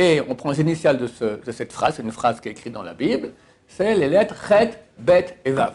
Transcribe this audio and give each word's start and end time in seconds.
Et 0.00 0.22
on 0.28 0.36
prend 0.36 0.52
les 0.52 0.60
initiales 0.60 0.96
de, 0.96 1.08
cette 1.50 1.72
phrase, 1.72 1.94
c'est 1.96 2.04
une 2.04 2.12
phrase 2.12 2.40
qui 2.40 2.48
est 2.48 2.52
écrite 2.52 2.72
dans 2.72 2.84
la 2.84 2.94
Bible, 2.94 3.32
c'est 3.66 3.96
les 3.96 4.08
lettres 4.08 4.36
Chet, 4.48 4.70
Bet 4.96 5.36
et 5.44 5.50
Vav. 5.50 5.74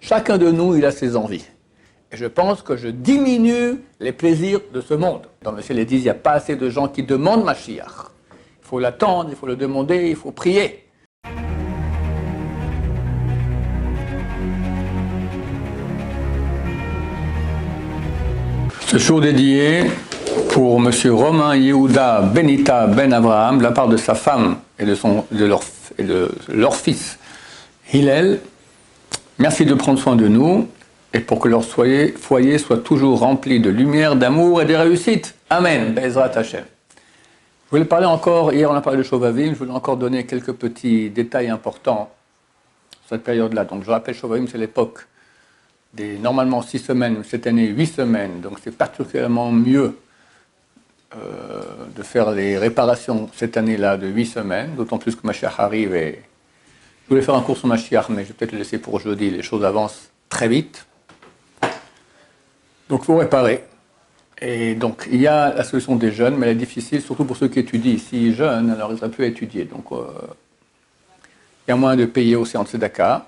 Chacun 0.00 0.38
de 0.38 0.52
nous, 0.52 0.76
il 0.76 0.84
a 0.84 0.92
ses 0.92 1.16
envies. 1.16 1.44
Et 2.12 2.16
je 2.16 2.26
pense 2.26 2.62
que 2.62 2.76
je 2.76 2.86
diminue 2.86 3.80
les 3.98 4.12
plaisirs 4.12 4.60
de 4.72 4.80
ce 4.80 4.94
monde. 4.94 5.22
Dans 5.42 5.50
le 5.50 5.62
ciel, 5.62 5.80
il 5.80 5.86
dit, 5.86 5.96
il 5.96 6.02
n'y 6.02 6.08
a 6.08 6.14
pas 6.14 6.30
assez 6.30 6.54
de 6.54 6.70
gens 6.70 6.86
qui 6.86 7.02
demandent 7.02 7.44
Mashiach. 7.44 8.12
Il 8.62 8.68
faut 8.68 8.78
l'attendre, 8.78 9.30
il 9.30 9.36
faut 9.36 9.48
le 9.48 9.56
demander, 9.56 10.10
il 10.10 10.16
faut 10.16 10.30
prier. 10.30 10.84
Ce 18.86 18.98
jour 18.98 19.20
dédié 19.20 19.86
pour 20.56 20.80
M. 20.80 20.90
Romain 21.10 21.54
Yehuda 21.54 22.22
Benita 22.22 22.86
Ben 22.86 23.12
Abraham 23.12 23.58
de 23.58 23.62
la 23.62 23.72
part 23.72 23.88
de 23.88 23.98
sa 23.98 24.14
femme 24.14 24.56
et 24.78 24.86
de, 24.86 24.96
leur, 26.48 26.74
fils 26.74 27.18
Hillel. 27.92 28.40
Merci 29.38 29.66
de 29.66 29.74
prendre 29.74 29.98
soin 29.98 30.16
de 30.16 30.26
nous 30.28 30.66
et 31.12 31.20
pour 31.20 31.40
que 31.40 31.48
leur 31.50 31.62
foyer, 31.62 32.56
soit 32.56 32.78
toujours 32.78 33.18
rempli 33.18 33.60
de 33.60 33.68
lumière, 33.68 34.16
d'amour 34.16 34.62
et 34.62 34.64
de 34.64 34.72
réussite. 34.72 35.34
Amen. 35.50 35.92
Bezrat 35.92 36.30
Hashem. 36.34 36.64
Je 37.66 37.70
voulais 37.70 37.84
parler 37.84 38.06
encore, 38.06 38.54
hier 38.54 38.70
on 38.70 38.74
a 38.74 38.80
parlé 38.80 38.96
de 38.96 39.02
Shovavim, 39.02 39.52
je 39.52 39.58
voulais 39.58 39.72
encore 39.72 39.98
donner 39.98 40.24
quelques 40.24 40.54
petits 40.54 41.10
détails 41.10 41.50
importants 41.50 42.08
cette 43.10 43.24
période-là. 43.24 43.66
Donc 43.66 43.84
je 43.84 43.90
rappelle, 43.90 44.14
Shovavim, 44.14 44.46
c'est 44.50 44.56
l'époque 44.56 45.06
des 45.92 46.16
normalement 46.16 46.62
six 46.62 46.78
semaines, 46.78 47.22
cette 47.28 47.46
année 47.46 47.66
huit 47.66 47.88
semaines, 47.88 48.40
donc 48.40 48.56
c'est 48.64 48.74
particulièrement 48.74 49.52
mieux 49.52 49.94
euh, 51.16 51.62
de 51.96 52.02
faire 52.02 52.30
les 52.30 52.58
réparations 52.58 53.30
cette 53.34 53.56
année-là 53.56 53.96
de 53.96 54.06
huit 54.06 54.26
semaines, 54.26 54.74
d'autant 54.76 54.98
plus 54.98 55.16
que 55.16 55.26
Mashiach 55.26 55.58
arrive 55.58 55.94
et 55.94 56.22
je 57.04 57.08
voulais 57.08 57.22
faire 57.22 57.36
un 57.36 57.40
cours 57.40 57.56
sur 57.56 57.68
Mashiach, 57.68 58.08
mais 58.08 58.22
je 58.24 58.28
vais 58.28 58.34
peut-être 58.34 58.52
le 58.52 58.58
laisser 58.58 58.78
pour 58.78 59.00
jeudi, 59.00 59.30
les 59.30 59.42
choses 59.42 59.64
avancent 59.64 60.10
très 60.28 60.48
vite. 60.48 60.86
Donc 62.88 63.02
il 63.02 63.04
faut 63.04 63.16
réparer. 63.16 63.64
Et 64.42 64.74
donc 64.74 65.08
il 65.10 65.20
y 65.20 65.26
a 65.26 65.54
la 65.54 65.64
solution 65.64 65.96
des 65.96 66.12
jeunes, 66.12 66.36
mais 66.36 66.46
elle 66.46 66.52
est 66.52 66.60
difficile, 66.60 67.00
surtout 67.00 67.24
pour 67.24 67.36
ceux 67.36 67.48
qui 67.48 67.60
étudient. 67.60 67.96
Si 67.98 68.34
jeunes, 68.34 68.70
alors 68.70 68.92
ils 68.92 68.98
auraient 68.98 69.08
pu 69.08 69.24
étudier. 69.24 69.64
Donc 69.64 69.92
euh, 69.92 70.04
il 71.66 71.70
y 71.70 71.72
a 71.72 71.76
moins 71.76 71.96
de 71.96 72.04
payer 72.04 72.36
aussi 72.36 72.56
en 72.56 72.64
Tzedaka. 72.64 73.26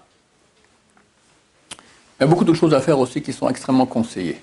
Il 2.18 2.22
y 2.22 2.24
a 2.24 2.26
beaucoup 2.26 2.44
de 2.44 2.52
choses 2.52 2.74
à 2.74 2.80
faire 2.80 2.98
aussi 2.98 3.22
qui 3.22 3.32
sont 3.32 3.48
extrêmement 3.48 3.86
conseillées. 3.86 4.41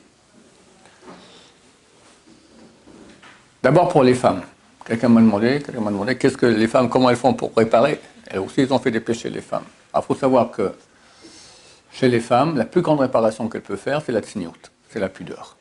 D'abord 3.66 3.90
pour 3.90 4.04
les 4.04 4.14
femmes. 4.14 4.44
Quelqu'un 4.86 5.10
m'a 5.10 5.22
demandé, 5.22 5.60
quelqu'un 5.60 5.82
m'a 5.82 5.90
demandé 5.90 6.16
qu'est-ce 6.16 6.38
que 6.38 6.46
les 6.46 6.68
femmes, 6.68 6.88
comment 6.88 7.10
elles 7.10 7.16
font 7.16 7.34
pour 7.34 7.52
réparer? 7.58 8.00
Elles 8.28 8.38
aussi, 8.38 8.68
ont 8.70 8.78
fait 8.78 8.92
des 8.92 9.00
péchés, 9.00 9.32
les 9.32 9.42
femmes. 9.42 9.64
il 9.96 10.02
faut 10.04 10.14
savoir 10.14 10.52
que 10.52 10.72
chez 11.92 12.08
les 12.08 12.20
femmes, 12.20 12.58
la 12.58 12.66
plus 12.66 12.82
grande 12.84 13.00
réparation 13.00 13.50
qu'elles 13.50 13.64
peuvent 13.64 13.80
faire, 13.80 14.04
c'est 14.06 14.12
la 14.12 14.22
tsniout, 14.22 14.72
c'est 14.88 15.00
la 15.00 15.10
pudeur. 15.10 15.58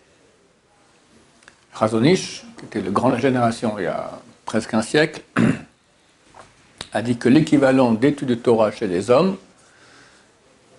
Razonich, 1.73 2.45
qui 2.59 2.67
était 2.67 2.83
de 2.83 2.93
la 2.95 3.19
génération 3.19 3.77
il 3.79 3.85
y 3.85 3.87
a 3.87 4.11
presque 4.45 4.75
un 4.75 4.83
siècle, 4.83 5.23
a 6.93 7.01
dit 7.01 7.17
que 7.17 7.31
l'équivalent 7.31 7.93
d'études 7.93 8.29
de 8.29 8.35
Torah 8.35 8.71
chez 8.71 8.87
les 8.87 9.09
hommes, 9.09 9.39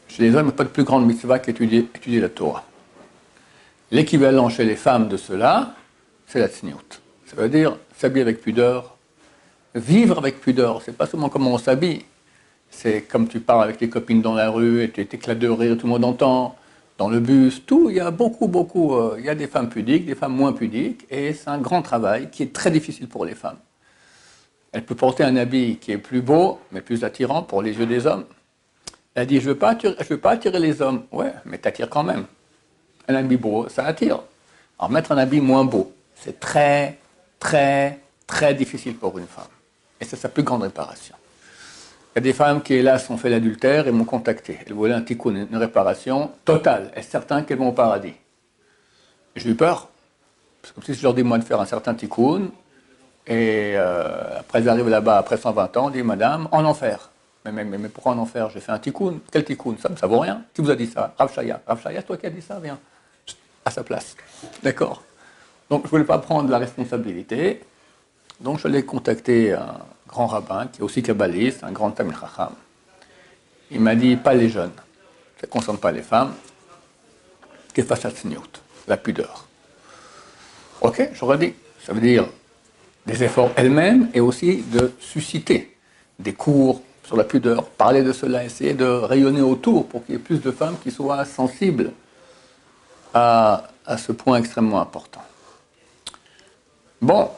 chez 0.10 0.22
les 0.22 0.36
hommes, 0.36 0.46
il 0.46 0.50
n'y 0.50 0.54
a 0.54 0.58
pas 0.58 0.64
de 0.64 0.70
plus 0.70 0.84
grande 0.84 1.08
mitzvah 1.08 1.40
qu'étudier 1.40 1.90
étudier 1.96 2.20
la 2.20 2.30
Torah. 2.30 2.66
L'équivalent 3.90 4.48
chez 4.50 4.64
les 4.64 4.76
femmes 4.76 5.08
de 5.08 5.18
cela, 5.18 5.74
c'est 6.28 6.38
la 6.38 6.50
tsniout. 6.50 7.02
Ça 7.26 7.36
veut 7.36 7.50
dire 7.50 7.78
s'habiller 7.98 8.22
avec 8.22 8.42
pudeur, 8.42 8.98
vivre 9.74 10.18
avec 10.18 10.40
pudeur. 10.42 10.82
C'est 10.82 10.96
pas 10.96 11.06
seulement 11.06 11.30
comment 11.30 11.52
on 11.54 11.58
s'habille, 11.58 12.06
c'est 12.70 13.02
comme 13.02 13.28
tu 13.28 13.40
parles 13.40 13.64
avec 13.64 13.78
tes 13.78 13.90
copines 13.90 14.22
dans 14.22 14.34
la 14.34 14.50
rue 14.50 14.84
et 14.84 14.92
tu 14.92 15.06
t'éclates 15.06 15.40
de 15.40 15.48
rire, 15.48 15.78
tout 15.78 15.88
le 15.88 15.94
monde 15.94 16.06
entend, 16.06 16.56
dans 16.98 17.10
le 17.10 17.20
bus, 17.20 17.66
tout. 17.66 17.90
Il 17.90 17.98
y 17.98 18.00
a 18.00 18.12
beaucoup, 18.12 18.48
beaucoup. 18.48 18.96
Euh, 18.96 19.16
il 19.20 19.26
y 19.26 19.30
a 19.30 19.36
des 19.36 19.48
femmes 19.48 19.70
pudiques, 19.70 20.06
des 20.06 20.16
femmes 20.16 20.36
moins 20.36 20.54
pudiques, 20.54 21.06
et 21.10 21.34
c'est 21.34 21.50
un 21.50 21.58
grand 21.58 21.82
travail 21.82 22.30
qui 22.30 22.44
est 22.44 22.54
très 22.54 22.72
difficile 22.72 23.08
pour 23.08 23.26
les 23.26 23.36
femmes. 23.36 23.58
Elle 24.72 24.84
peut 24.84 24.96
porter 24.96 25.24
un 25.24 25.36
habit 25.38 25.78
qui 25.78 25.92
est 25.92 25.98
plus 25.98 26.22
beau, 26.22 26.60
mais 26.72 26.82
plus 26.82 27.04
attirant 27.04 27.44
pour 27.44 27.62
les 27.62 27.78
yeux 27.78 27.86
des 27.86 28.06
hommes. 28.08 28.26
Elle 29.14 29.28
dit, 29.28 29.40
je 29.40 29.48
ne 29.48 29.54
veux, 29.54 29.58
pas 29.58 29.70
attirer, 29.70 29.96
je 30.00 30.06
veux 30.06 30.20
pas 30.20 30.32
attirer 30.32 30.60
les 30.60 30.82
hommes. 30.82 31.04
Ouais, 31.12 31.34
mais 31.46 31.58
t'attires 31.58 31.90
quand 31.90 32.04
même. 32.04 32.26
Un 33.08 33.16
habit 33.16 33.38
beau, 33.38 33.70
ça 33.70 33.86
attire. 33.86 34.20
Alors 34.78 34.92
mettre 34.92 35.14
un 35.14 35.18
habit 35.18 35.40
moins 35.40 35.64
beau, 35.64 35.94
c'est 36.16 36.40
très, 36.40 36.98
très, 37.46 38.00
très 38.26 38.56
difficile 38.56 38.96
pour 38.96 39.18
une 39.20 39.28
femme. 39.28 39.54
Et 40.02 40.06
c'est 40.06 40.16
sa 40.16 40.30
plus 40.30 40.42
grande 40.42 40.64
réparation. 40.64 41.16
Il 42.12 42.18
y 42.18 42.20
a 42.20 42.22
des 42.22 42.34
femmes 42.34 42.64
qui, 42.64 42.74
hélas, 42.74 43.08
ont 43.12 43.18
fait 43.18 43.30
l'adultère 43.30 43.88
et 43.88 43.92
m'ont 43.92 44.06
contacté. 44.06 44.58
Elles 44.66 44.74
voulaient 44.74 44.96
un 44.96 45.02
tikkun, 45.02 45.36
une 45.52 45.58
réparation 45.58 46.32
totale. 46.44 46.92
Est-ce 46.96 47.12
certain 47.12 47.44
qu'elles 47.44 47.60
vont 47.60 47.70
au 47.70 47.74
paradis? 47.74 48.16
J'ai 49.36 49.50
eu 49.50 49.56
peur. 49.56 49.90
Parce 50.62 50.74
que 50.74 50.82
si 50.86 50.96
je 50.96 51.04
leur 51.04 51.14
dis, 51.14 51.22
moi, 51.22 51.38
de 51.38 51.44
faire 51.44 51.60
un 51.62 51.66
certain 51.66 51.94
tikkun, 51.94 52.50
et 53.28 53.74
euh, 53.76 54.40
après, 54.40 54.60
elles 54.60 54.70
arrivent 54.70 54.90
là-bas, 54.90 55.18
après 55.18 55.38
120 55.38 55.78
ans, 55.78 55.86
on 55.88 55.90
dit, 55.92 56.02
madame, 56.02 56.48
en 56.52 56.66
enfer. 56.66 57.12
Mais, 57.44 57.52
mais, 57.52 57.64
mais, 57.64 57.90
pourquoi 57.90 58.14
en 58.14 58.18
enfer? 58.18 58.50
J'ai 58.50 58.60
fait 58.60 58.72
un 58.72 58.80
tikkun. 58.80 59.20
Quel 59.32 59.44
tikkun 59.44 59.76
ça, 59.80 59.90
ça 59.96 60.08
vaut 60.08 60.20
rien. 60.20 60.42
Qui 60.54 60.62
vous 60.62 60.72
a 60.72 60.76
dit 60.76 60.88
ça? 60.88 61.14
Rav 61.16 61.32
Shaya. 61.32 61.62
Rav 61.68 61.80
Shaya, 61.80 62.02
toi 62.02 62.18
qui 62.18 62.26
as 62.26 62.32
dit 62.32 62.42
ça, 62.42 62.60
viens. 62.60 62.80
À 63.64 63.70
sa 63.70 63.84
place. 63.84 64.16
D'accord? 64.64 65.04
Donc, 65.70 65.82
je 65.82 65.88
ne 65.88 65.90
voulais 65.92 66.04
pas 66.04 66.20
prendre 66.20 66.50
la 66.50 66.58
responsabilité. 66.58 67.62
Donc, 68.40 68.60
je 68.60 68.68
l'ai 68.68 68.84
contacté 68.84 69.54
un 69.54 69.80
grand 70.08 70.28
rabbin, 70.28 70.68
qui 70.68 70.82
est 70.82 70.84
aussi 70.84 71.02
kabbaliste, 71.02 71.64
un 71.64 71.72
grand 71.72 71.92
Tamil 71.92 72.16
Chacham. 72.20 72.54
Il 73.72 73.82
m'a 73.82 73.96
dit, 73.96 74.16
pas 74.16 74.34
les 74.34 74.50
jeunes. 74.50 74.74
Ça 75.40 75.48
ne 75.48 75.52
concerne 75.52 75.78
pas 75.78 75.92
les 75.92 76.02
femmes. 76.02 76.34
Que 77.74 77.82
La 78.88 78.98
pudeur. 78.98 79.48
Ok, 80.82 81.10
j'aurais 81.14 81.38
dit. 81.38 81.54
Ça 81.86 81.94
veut 81.94 82.02
dire 82.02 82.26
des 83.06 83.24
efforts 83.24 83.52
elles-mêmes 83.56 84.10
et 84.14 84.20
aussi 84.20 84.64
de 84.64 84.94
susciter 85.00 85.76
des 86.18 86.34
cours 86.34 86.82
sur 87.04 87.18
la 87.18 87.24
pudeur, 87.24 87.66
parler 87.66 88.02
de 88.02 88.12
cela, 88.12 88.44
essayer 88.44 88.74
de 88.74 88.86
rayonner 88.86 89.42
autour 89.42 89.88
pour 89.88 90.06
qu'il 90.06 90.16
y 90.16 90.18
ait 90.18 90.22
plus 90.22 90.42
de 90.42 90.52
femmes 90.52 90.76
qui 90.82 90.90
soient 90.90 91.24
sensibles 91.26 91.92
à, 93.14 93.68
à 93.86 93.98
ce 93.98 94.12
point 94.12 94.38
extrêmement 94.38 94.82
important. 94.82 95.22
Bon, 97.02 97.30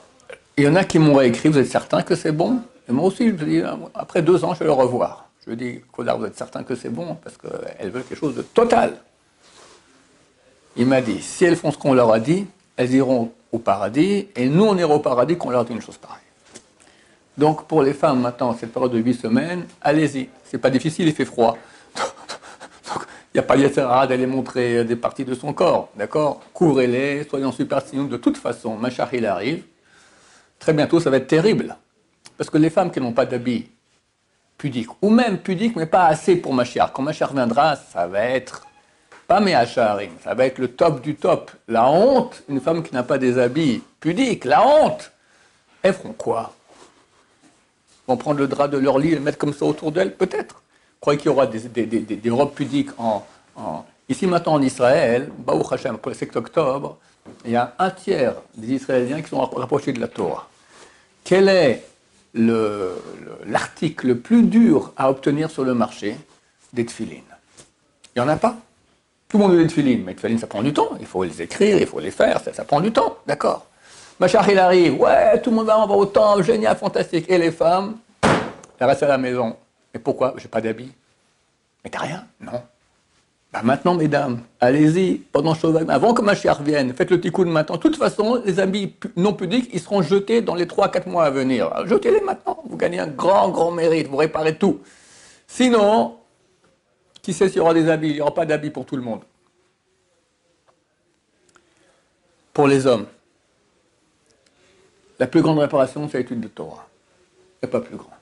il 0.58 0.64
y 0.64 0.68
en 0.68 0.76
a 0.76 0.84
qui 0.84 1.00
m'ont 1.00 1.16
réécrit, 1.16 1.50
vous 1.50 1.58
êtes 1.58 1.68
certain 1.68 2.02
que 2.02 2.16
c'est 2.16 2.32
bon? 2.32 2.62
Et 2.90 2.92
moi 2.92 3.06
aussi, 3.06 3.28
je 3.28 3.44
dis, 3.44 3.62
après 3.94 4.22
deux 4.22 4.46
ans, 4.46 4.54
je 4.54 4.60
vais 4.60 4.66
le 4.66 4.72
revoir. 4.72 5.30
Je 5.46 5.54
dis, 5.54 5.82
Kodar, 5.92 6.18
vous 6.18 6.26
êtes 6.26 6.38
certain 6.38 6.64
que 6.64 6.76
c'est 6.76 6.90
bon? 6.90 7.18
Parce 7.24 7.38
qu'elles 7.38 7.90
veulent 7.90 8.04
quelque 8.04 8.20
chose 8.20 8.36
de 8.36 8.42
total. 8.42 8.98
Il 10.76 10.86
m'a 10.86 11.02
dit, 11.02 11.22
si 11.22 11.46
elles 11.46 11.56
font 11.56 11.72
ce 11.72 11.78
qu'on 11.78 11.94
leur 11.94 12.12
a 12.12 12.20
dit, 12.20 12.46
elles 12.76 12.94
iront 12.94 13.32
au 13.52 13.60
paradis, 13.60 14.28
et 14.36 14.48
nous, 14.48 14.66
on 14.66 14.78
ira 14.78 14.94
au 14.94 15.00
paradis 15.00 15.38
qu'on 15.38 15.50
leur 15.50 15.66
dit 15.66 15.74
une 15.74 15.82
chose 15.82 15.98
pareille. 15.98 16.22
Donc, 17.38 17.66
pour 17.66 17.82
les 17.82 17.94
femmes, 17.94 18.22
maintenant, 18.22 18.56
cette 18.60 18.74
période 18.74 18.92
de 18.92 19.00
huit 19.00 19.14
semaines, 19.14 19.66
allez-y. 19.82 20.30
C'est 20.44 20.58
pas 20.58 20.70
difficile, 20.70 21.08
il 21.08 21.14
fait 21.14 21.26
froid. 21.26 21.58
Il 23.38 23.42
n'y 23.42 23.46
a 23.46 23.48
pas 23.50 23.56
lieu 23.56 23.70
d'aller 24.08 24.26
montrer 24.26 24.84
des 24.84 24.96
parties 24.96 25.24
de 25.24 25.36
son 25.36 25.54
corps, 25.54 25.90
d'accord? 25.96 26.42
Couvrez-les, 26.54 27.24
soyons 27.30 27.52
superstitieux. 27.52 28.08
De 28.08 28.18
toute 28.18 28.36
façon, 28.36 28.76
Machar, 28.78 29.14
il 29.14 29.28
arrive. 29.28 29.62
Très 30.58 30.74
bientôt, 30.74 31.00
ça 31.00 31.12
va 31.12 31.18
être 31.18 31.28
terrible. 31.28 31.78
Parce 32.36 32.50
que 32.50 32.58
les 32.58 32.72
femmes 32.72 32.90
qui 32.90 33.00
n'ont 33.00 33.12
pas 33.12 33.28
d'habits 33.28 33.70
pudiques, 34.58 34.90
ou 35.04 35.12
même 35.12 35.38
pudiques, 35.38 35.76
mais 35.76 35.86
pas 35.86 36.08
assez 36.08 36.38
pour 36.38 36.52
Machar, 36.52 36.92
quand 36.92 37.04
Machar 37.04 37.32
viendra, 37.32 37.76
ça 37.76 38.08
va 38.08 38.22
être 38.24 38.66
pas 39.28 39.40
Mehacharim, 39.40 40.14
ça 40.24 40.34
va 40.34 40.48
être 40.48 40.58
le 40.58 40.70
top 40.70 41.02
du 41.02 41.14
top. 41.14 41.52
La 41.68 41.88
honte, 41.92 42.42
une 42.50 42.60
femme 42.60 42.82
qui 42.82 42.96
n'a 42.96 43.04
pas 43.04 43.20
des 43.20 43.38
habits 43.38 43.84
pudiques, 44.00 44.46
la 44.46 44.66
honte. 44.66 45.12
Elles 45.84 45.94
feront 45.94 46.14
quoi? 46.14 46.56
Vont 48.08 48.18
prendre 48.18 48.40
le 48.40 48.48
drap 48.48 48.68
de 48.68 48.80
leur 48.80 48.98
lit 48.98 49.12
et 49.12 49.16
le 49.16 49.22
mettre 49.22 49.38
comme 49.38 49.54
ça 49.54 49.66
autour 49.66 49.92
d'elles 49.92 50.16
Peut-être? 50.16 50.64
Croyez 51.00 51.20
qu'il 51.20 51.28
y 51.28 51.34
aura 51.34 51.48
des, 51.48 52.30
robes 52.30 52.54
pudiques 52.54 52.90
en, 52.98 53.26
Ici 54.10 54.26
maintenant 54.26 54.54
en 54.54 54.62
Israël, 54.62 55.30
Baruch 55.38 55.72
Hashem, 55.72 55.98
pour 55.98 56.12
le 56.12 56.16
7 56.16 56.36
octobre, 56.38 56.98
il 57.44 57.52
y 57.52 57.56
a 57.58 57.76
un 57.78 57.90
tiers 57.90 58.36
des 58.56 58.74
Israéliens 58.74 59.22
qui 59.22 59.30
sont 59.30 59.40
rapprochés 59.40 59.92
de 59.92 60.00
la 60.00 60.08
Torah. 60.08 60.48
Quel 61.26 61.50
est 61.50 61.84
l'article 62.34 64.08
le, 64.08 64.18
plus 64.18 64.44
dur 64.44 64.94
à 64.96 65.10
obtenir 65.10 65.52
sur 65.52 65.66
le 65.66 65.74
marché 65.74 66.16
des 66.72 66.86
tefilines? 66.86 67.24
Il 68.16 68.22
n'y 68.22 68.26
en 68.26 68.30
a 68.30 68.38
pas. 68.38 68.56
Tout 69.28 69.38
le 69.38 69.44
monde 69.44 69.54
veut 69.54 69.62
des 69.62 69.68
tefilines, 69.68 70.04
mais 70.06 70.12
les 70.12 70.16
tefilines, 70.16 70.40
ça 70.40 70.48
prend 70.48 70.64
du 70.64 70.72
temps. 70.72 70.92
Il 71.02 71.06
faut 71.06 71.26
les 71.26 71.42
écrire, 71.42 71.78
il 71.78 71.86
faut 71.86 72.00
les 72.00 72.12
faire, 72.12 72.40
ça, 72.40 72.64
prend 72.64 72.80
du 72.80 72.94
temps, 72.94 73.18
d'accord 73.28 73.66
Machar, 74.20 74.50
il 74.50 74.58
arrive, 74.58 75.00
ouais, 75.00 75.40
tout 75.42 75.50
le 75.50 75.58
monde 75.58 75.68
va 75.68 75.78
en 75.78 75.90
au 75.90 76.06
temps, 76.06 76.42
génial, 76.42 76.78
fantastique. 76.78 77.26
Et 77.28 77.38
les 77.38 77.52
femmes, 77.52 77.98
elles 78.80 78.88
restent 78.88 79.04
à 79.04 79.10
la 79.10 79.18
maison. 79.18 79.58
Mais 79.98 80.04
pourquoi 80.04 80.36
J'ai 80.38 80.48
pas 80.48 80.62
d'habits. 80.62 80.92
Mais 81.84 81.90
t'as 81.90 82.02
rien 82.02 82.28
Non. 82.40 82.62
Bah, 83.52 83.62
maintenant, 83.64 83.96
mesdames, 83.96 84.44
allez-y, 84.60 85.16
pendant 85.16 85.56
Shovavim, 85.56 85.90
avant 85.90 86.14
que 86.14 86.22
Mashiach 86.22 86.62
vienne, 86.62 86.94
faites 86.94 87.10
le 87.10 87.20
tikkun 87.20 87.46
maintenant. 87.46 87.78
De 87.78 87.82
toute 87.82 87.96
façon, 87.96 88.40
les 88.46 88.60
habits 88.60 88.94
non 89.16 89.34
pudiques, 89.34 89.72
ils 89.74 89.80
seront 89.80 90.04
jetés 90.04 90.44
dans 90.44 90.54
les 90.54 90.68
3-4 90.68 91.10
mois 91.10 91.24
à 91.24 91.32
venir. 91.32 91.74
Jetez-les 91.88 92.22
maintenant, 92.22 92.62
vous 92.70 92.78
gagnez 92.78 93.00
un 93.00 93.08
grand, 93.08 93.50
grand 93.50 93.72
mérite, 93.72 94.08
vous 94.08 94.18
réparez 94.18 94.60
tout. 94.60 94.82
Sinon, 95.48 96.18
qui 97.24 97.34
sait 97.34 97.48
s'il 97.48 97.58
y 97.58 97.62
aura 97.62 97.74
des 97.74 97.90
habits? 97.90 98.10
Il 98.10 98.16
n'y 98.16 98.22
aura 98.22 98.36
pas 98.36 98.46
d'habits 98.46 98.70
pour 98.70 98.86
tout 98.86 98.98
le 98.98 99.02
monde. 99.02 99.22
Pour 102.54 102.68
les 102.68 102.86
hommes, 102.86 103.08
la 105.18 105.26
plus 105.26 105.42
grande 105.42 105.58
réparation, 105.58 106.08
c'est 106.08 106.20
l'étude 106.20 106.42
de 106.42 106.50
Torah. 106.50 106.88
Et 107.64 107.68
pas 107.68 107.82
plus 107.82 107.98
grand. 107.98 108.17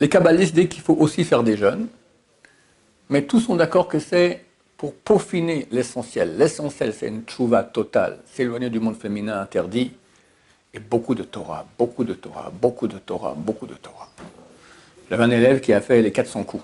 Les 0.00 0.08
kabbalistes 0.08 0.54
disent 0.54 0.68
qu'il 0.68 0.82
faut 0.82 0.96
aussi 0.98 1.24
faire 1.24 1.42
des 1.42 1.56
jeûnes, 1.56 1.88
mais 3.08 3.22
tous 3.22 3.40
sont 3.40 3.56
d'accord 3.56 3.88
que 3.88 3.98
c'est 3.98 4.44
pour 4.76 4.94
peaufiner 4.94 5.66
l'essentiel. 5.72 6.36
L'essentiel, 6.36 6.94
c'est 6.94 7.08
une 7.08 7.22
tchouva 7.22 7.64
totale, 7.64 8.18
s'éloigner 8.32 8.70
du 8.70 8.78
monde 8.78 8.96
féminin 8.96 9.40
interdit, 9.40 9.92
et 10.72 10.78
beaucoup 10.78 11.14
de 11.14 11.22
Torah, 11.22 11.66
beaucoup 11.78 12.04
de 12.04 12.14
Torah, 12.14 12.52
beaucoup 12.60 12.86
de 12.86 12.98
Torah, 12.98 13.34
beaucoup 13.36 13.66
de 13.66 13.74
Torah. 13.74 14.08
J'avais 15.10 15.24
un 15.24 15.30
élève 15.30 15.60
qui 15.60 15.72
a 15.72 15.80
fait 15.80 16.02
les 16.02 16.12
400 16.12 16.44
coups. 16.44 16.62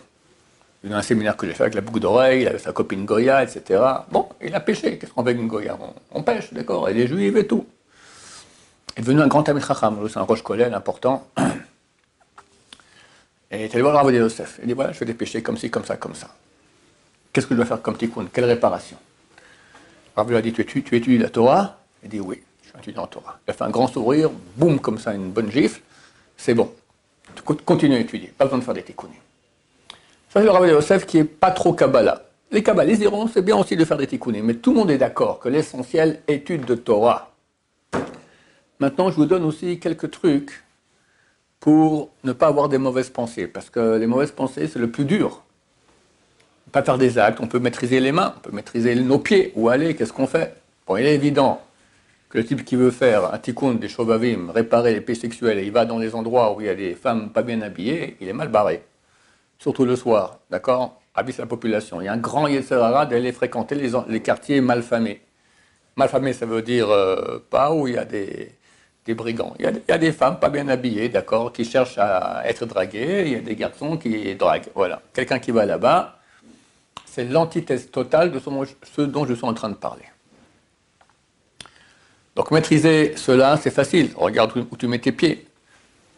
Dans 0.85 0.97
un 0.97 1.03
séminaire 1.03 1.37
que 1.37 1.47
j'ai 1.47 1.55
fait 1.55 1.63
avec 1.63 1.75
la 1.75 1.81
boucle 1.81 2.01
d'oreille, 2.01 2.43
il 2.43 2.49
avait 2.49 2.59
sa 2.59 2.73
copine 2.73 3.07
Goya, 3.07 3.43
etc. 3.43 3.83
Bon, 4.13 4.29
il 4.43 4.55
a 4.55 4.61
pêché. 4.61 4.99
Qu'est-ce 4.99 5.13
qu'on 5.13 5.25
fait 5.25 5.31
avec 5.31 5.41
une 5.41 5.49
Goya? 5.49 5.79
On, 6.13 6.23
pêche, 6.23 6.53
d'accord, 6.53 6.91
et 6.91 6.95
les 6.95 7.07
juifs 7.07 7.35
et 7.37 7.47
tout. 7.47 7.67
Il 8.95 9.01
est 9.01 9.03
devenu 9.03 9.23
un 9.23 9.27
grand 9.27 9.43
Tamil 9.43 9.65
Chacham, 9.65 9.99
c'est 10.09 10.19
un 10.19 10.23
roche 10.23 10.43
collène 10.43 10.75
important. 10.75 11.27
Et 13.55 13.59
il 13.59 13.63
est 13.63 13.75
allé 13.75 13.83
voir 13.83 13.95
Rav 13.95 14.13
Yosef. 14.13 14.59
Il 14.63 14.67
dit 14.67 14.73
voilà, 14.73 14.91
je 14.91 14.99
fais 14.99 15.05
des 15.05 15.15
péchés 15.15 15.41
comme 15.41 15.57
ci, 15.57 15.71
comme 15.71 15.85
ça, 15.85 15.97
comme 15.97 16.15
ça. 16.15 16.29
Qu'est-ce 17.33 17.47
que 17.47 17.55
je 17.55 17.57
dois 17.57 17.67
faire 17.67 17.81
comme 17.81 17.97
tikkun? 17.97 18.27
Quelle 18.33 18.47
réparation? 18.47 18.97
Rav 20.17 20.29
lui 20.29 20.37
a 20.37 20.43
dit 20.43 20.53
tu, 20.53 20.65
tu 20.65 20.97
étudies 20.97 21.19
la 21.19 21.31
Torah? 21.31 21.79
Il 22.03 22.09
dit 22.09 22.19
oui, 22.21 22.43
je 22.63 22.71
suis 22.71 22.79
étudiant 22.79 23.05
en 23.05 23.07
Torah. 23.07 23.39
Il 23.47 23.53
a 23.53 23.55
fait 23.55 23.63
un 23.63 23.71
grand 23.71 23.87
sourire, 23.87 24.31
boum, 24.57 24.81
comme 24.81 24.99
ça, 24.99 25.15
une 25.15 25.31
bonne 25.31 25.53
gifle. 25.53 25.81
C'est 26.37 26.55
bon. 26.55 26.73
Continue 27.65 27.95
à 27.95 28.01
étudier, 28.01 28.33
pas 28.37 28.45
besoin 28.45 28.59
de 28.59 28.65
faire 28.65 28.75
des 28.75 28.83
tikkunis. 28.83 29.13
Ça, 30.31 30.41
c'est 30.41 30.43
le 30.43 30.51
Rav 30.51 30.67
Yosef 30.67 31.07
qui 31.07 31.19
est 31.19 31.25
pas 31.25 31.53
trop 31.53 31.75
Kabbalah. 31.75 32.23
Les 32.51 32.63
Kabbalistes 32.63 33.01
diront 33.01 33.29
c'est 33.29 33.43
bien 33.43 33.57
aussi 33.57 33.77
de 33.77 33.85
faire 33.85 33.99
des 33.99 34.09
tikkunis, 34.09 34.43
mais 34.43 34.55
tout 34.55 34.73
le 34.73 34.79
monde 34.79 34.91
est 34.91 34.99
d'accord 34.99 35.39
que 35.39 35.49
l'essentiel, 35.49 36.23
étude 36.27 36.65
de 36.65 36.75
Torah. 36.75 37.31
Maintenant, 38.81 39.13
je 39.13 39.17
vous 39.17 39.27
donne 39.27 39.45
aussi 39.45 39.79
quelques 39.79 40.11
trucs 40.11 40.64
pour 41.65 42.11
ne 42.25 42.33
pas 42.35 42.49
avoir 42.49 42.69
des 42.69 42.77
mauvaises 42.77 43.09
pensées. 43.09 43.47
Parce 43.47 43.71
que 43.71 43.97
les 43.97 44.07
mauvaises 44.07 44.33
pensées, 44.33 44.69
c'est 44.69 44.79
le 44.79 44.91
plus 44.91 45.07
dur. 45.07 45.43
Pas 46.73 46.83
faire 46.83 46.99
des 46.99 47.17
actes, 47.17 47.41
on 47.41 47.47
peut 47.47 47.59
maîtriser 47.59 48.01
les 48.01 48.13
mains, 48.13 48.35
on 48.37 48.41
peut 48.41 48.55
maîtriser 48.55 48.95
nos 48.97 49.19
pieds. 49.19 49.51
Où 49.57 49.71
aller, 49.71 49.97
qu'est-ce 49.97 50.13
qu'on 50.13 50.27
fait? 50.27 50.57
Bon, 50.87 50.99
il 50.99 51.07
est 51.07 51.15
évident 51.15 51.63
que 52.29 52.37
le 52.37 52.45
type 52.45 52.67
qui 52.67 52.77
veut 52.77 52.91
faire 52.91 53.33
un 53.33 53.39
tikkun 53.39 53.77
des 53.77 53.89
shovavim, 53.89 54.51
réparer 54.51 54.93
les 54.93 55.01
paix 55.01 55.15
sexuels, 55.15 55.59
et 55.59 55.65
il 55.65 55.73
va 55.73 55.87
dans 55.87 55.99
les 55.99 56.15
endroits 56.15 56.55
où 56.55 56.61
il 56.61 56.67
y 56.67 56.69
a 56.69 56.75
des 56.75 56.95
femmes 56.95 57.31
pas 57.31 57.41
bien 57.41 57.63
habillées, 57.63 58.19
il 58.21 58.29
est 58.29 58.35
mal 58.35 58.49
barré. 58.49 58.83
Surtout 59.59 59.87
le 59.87 59.97
soir, 59.97 60.41
d'accord? 60.51 61.01
Habite 61.15 61.39
la 61.39 61.47
population. 61.47 62.03
Il 62.03 62.05
y 62.05 62.09
a 62.09 62.13
un 62.13 62.19
grand 62.19 62.47
yeserara 62.47 63.07
d'aller 63.07 63.33
fréquenter 63.33 63.75
les, 63.75 63.93
les, 64.09 64.21
quartiers 64.21 64.61
malfamés. 64.61 65.23
Malfamés, 65.97 66.35
ça 66.35 66.45
veut 66.45 66.61
dire 66.61 66.91
euh, 66.91 67.39
pas 67.49 67.73
où 67.73 67.89
il 67.89 67.95
y 67.95 67.97
a 67.97 68.05
des, 68.05 68.53
des 69.07 69.15
brigands. 69.15 69.55
Il 69.59 69.65
y, 69.65 69.93
a, 69.93 69.99
des 69.99 70.13
femmes 70.13 70.39
pas 70.39 70.49
bien 70.49 70.69
habillées, 70.69 71.09
d'accord, 71.09 71.53
qui 71.53 71.65
cherchent 71.65 71.99
à 71.99 72.43
être 72.47 72.65
draguées, 72.65 73.25
il 73.27 73.33
y 73.33 73.37
a 73.37 73.41
des 73.41 73.55
garçons 73.55 73.97
qui 73.97 74.35
draguent. 74.35 74.69
Voilà. 74.75 75.03
Quelqu'un 75.13 75.39
qui 75.39 75.51
va 75.51 75.67
là-bas, 75.67 76.19
c'est 77.05 77.25
l'antithèse 77.25 77.91
totale 77.91 78.33
de 78.33 78.41
ce 78.41 79.03
dont 79.03 79.27
je 79.27 79.35
suis 79.35 79.45
en 79.45 79.55
train 79.55 79.69
de 79.69 79.75
parler. 79.75 80.05
Donc 82.35 82.51
maîtriser 82.51 83.15
cela, 83.17 83.57
c'est 83.57 83.71
facile. 83.71 84.11
Regarde 84.17 84.53
où 84.71 84.77
tu 84.77 84.89
mets 84.89 84.99
tes 84.99 85.13
pieds. 85.13 85.47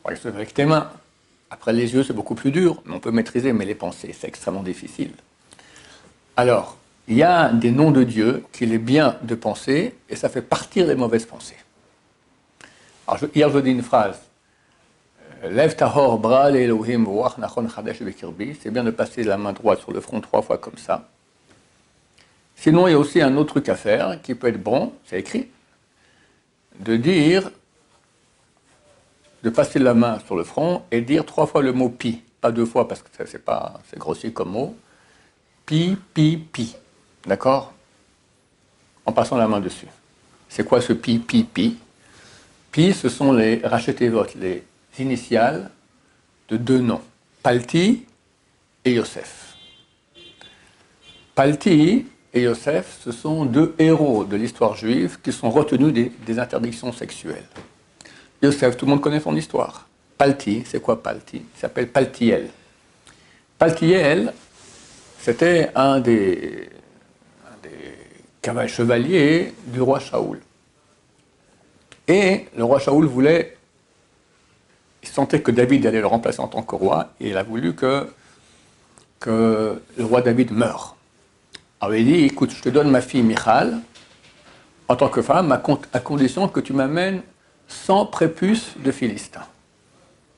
Regarde 0.04 0.26
avec 0.36 0.54
tes 0.54 0.64
mains. 0.64 0.90
Après 1.50 1.72
les 1.72 1.92
yeux, 1.92 2.02
c'est 2.02 2.12
beaucoup 2.12 2.34
plus 2.34 2.50
dur, 2.50 2.82
mais 2.86 2.94
on 2.94 3.00
peut 3.00 3.10
maîtriser, 3.10 3.52
mais 3.52 3.64
les 3.64 3.74
pensées, 3.74 4.14
c'est 4.18 4.28
extrêmement 4.28 4.62
difficile. 4.62 5.10
Alors, 6.36 6.76
il 7.08 7.16
y 7.16 7.22
a 7.22 7.50
des 7.52 7.70
noms 7.70 7.92
de 7.92 8.02
Dieu 8.02 8.44
qu'il 8.52 8.72
est 8.72 8.78
bien 8.78 9.16
de 9.22 9.34
penser, 9.34 9.94
et 10.08 10.16
ça 10.16 10.28
fait 10.28 10.42
partir 10.42 10.86
les 10.86 10.96
mauvaises 10.96 11.26
pensées. 11.26 11.56
Alors, 13.06 13.30
hier, 13.34 13.50
je 13.50 13.58
dis 13.58 13.70
une 13.70 13.82
phrase. 13.82 14.20
Lève 15.42 15.76
tahor 15.76 16.18
bral 16.18 16.56
Elohim 16.56 17.06
nachon 17.38 17.68
chadesh 17.68 17.98
C'est 18.60 18.70
bien 18.70 18.82
de 18.82 18.90
passer 18.90 19.22
la 19.22 19.36
main 19.36 19.52
droite 19.52 19.80
sur 19.80 19.92
le 19.92 20.00
front 20.00 20.20
trois 20.20 20.42
fois 20.42 20.58
comme 20.58 20.78
ça. 20.78 21.08
Sinon, 22.56 22.88
il 22.88 22.92
y 22.92 22.94
a 22.94 22.98
aussi 22.98 23.20
un 23.20 23.36
autre 23.36 23.50
truc 23.50 23.68
à 23.68 23.76
faire 23.76 24.20
qui 24.22 24.34
peut 24.34 24.48
être 24.48 24.62
bon, 24.62 24.92
c'est 25.04 25.20
écrit, 25.20 25.48
de 26.80 26.96
dire, 26.96 27.50
de 29.42 29.50
passer 29.50 29.78
la 29.78 29.94
main 29.94 30.18
sur 30.20 30.36
le 30.36 30.42
front 30.42 30.82
et 30.90 31.02
dire 31.02 31.24
trois 31.24 31.46
fois 31.46 31.62
le 31.62 31.72
mot 31.72 31.90
pi. 31.90 32.22
Pas 32.40 32.50
deux 32.50 32.66
fois 32.66 32.88
parce 32.88 33.02
que 33.02 33.08
c'est 33.26 33.44
pas, 33.44 33.80
c'est 33.88 33.98
grossier 33.98 34.32
comme 34.32 34.50
mot. 34.50 34.74
Pi, 35.66 35.96
pi, 36.14 36.38
pi. 36.38 36.76
D'accord? 37.26 37.72
En 39.04 39.12
passant 39.12 39.36
la 39.36 39.46
main 39.46 39.60
dessus. 39.60 39.88
C'est 40.48 40.64
quoi 40.64 40.80
ce 40.80 40.92
pi, 40.92 41.18
pi, 41.18 41.44
pi? 41.44 41.78
Puis, 42.76 42.92
ce 42.92 43.08
sont 43.08 43.32
les 43.32 43.56
votre 44.10 44.36
les 44.36 44.62
initiales 44.98 45.70
de 46.50 46.58
deux 46.58 46.80
noms, 46.80 47.00
Palti 47.42 48.04
et 48.84 48.92
Yosef. 48.92 49.56
Palti 51.34 52.04
et 52.34 52.42
Yosef, 52.42 52.98
ce 53.02 53.12
sont 53.12 53.46
deux 53.46 53.74
héros 53.78 54.24
de 54.24 54.36
l'histoire 54.36 54.76
juive 54.76 55.16
qui 55.22 55.32
sont 55.32 55.48
retenus 55.48 56.12
des, 56.26 56.38
interdictions 56.38 56.92
sexuelles. 56.92 57.46
Yosef, 58.42 58.76
tout 58.76 58.84
le 58.84 58.90
monde 58.90 59.00
connaît 59.00 59.20
son 59.20 59.34
histoire. 59.34 59.88
Palti, 60.18 60.62
c'est 60.66 60.82
quoi 60.82 61.02
Palti? 61.02 61.38
Il 61.38 61.58
s'appelle 61.58 61.88
Paltiel. 61.88 62.50
Paltiel, 63.58 64.34
c'était 65.18 65.70
un 65.74 65.98
des, 65.98 66.68
un 68.44 68.54
des 68.54 68.68
chevaliers 68.68 69.54
du 69.66 69.80
roi 69.80 69.98
Shaoul. 69.98 70.40
Et 72.08 72.46
le 72.56 72.64
roi 72.64 72.78
Shaoul 72.78 73.06
voulait, 73.06 73.56
il 75.02 75.08
sentait 75.08 75.40
que 75.40 75.50
David 75.50 75.86
allait 75.86 76.00
le 76.00 76.06
remplacer 76.06 76.40
en 76.40 76.48
tant 76.48 76.62
que 76.62 76.74
roi, 76.74 77.10
et 77.20 77.30
il 77.30 77.36
a 77.36 77.42
voulu 77.42 77.74
que, 77.74 78.08
le 79.26 80.04
roi 80.04 80.20
David 80.22 80.52
meure. 80.52 80.96
Alors 81.80 81.94
il 81.94 82.04
dit, 82.06 82.24
écoute, 82.24 82.52
je 82.52 82.62
te 82.62 82.68
donne 82.68 82.90
ma 82.90 83.00
fille 83.00 83.22
Michal 83.22 83.78
en 84.88 84.94
tant 84.94 85.08
que 85.08 85.20
femme, 85.20 85.50
à, 85.50 85.98
condition 85.98 86.46
que 86.48 86.60
tu 86.60 86.72
m'amènes 86.72 87.22
100 87.66 88.06
prépuces 88.06 88.74
de 88.78 88.92
Philistins. 88.92 89.46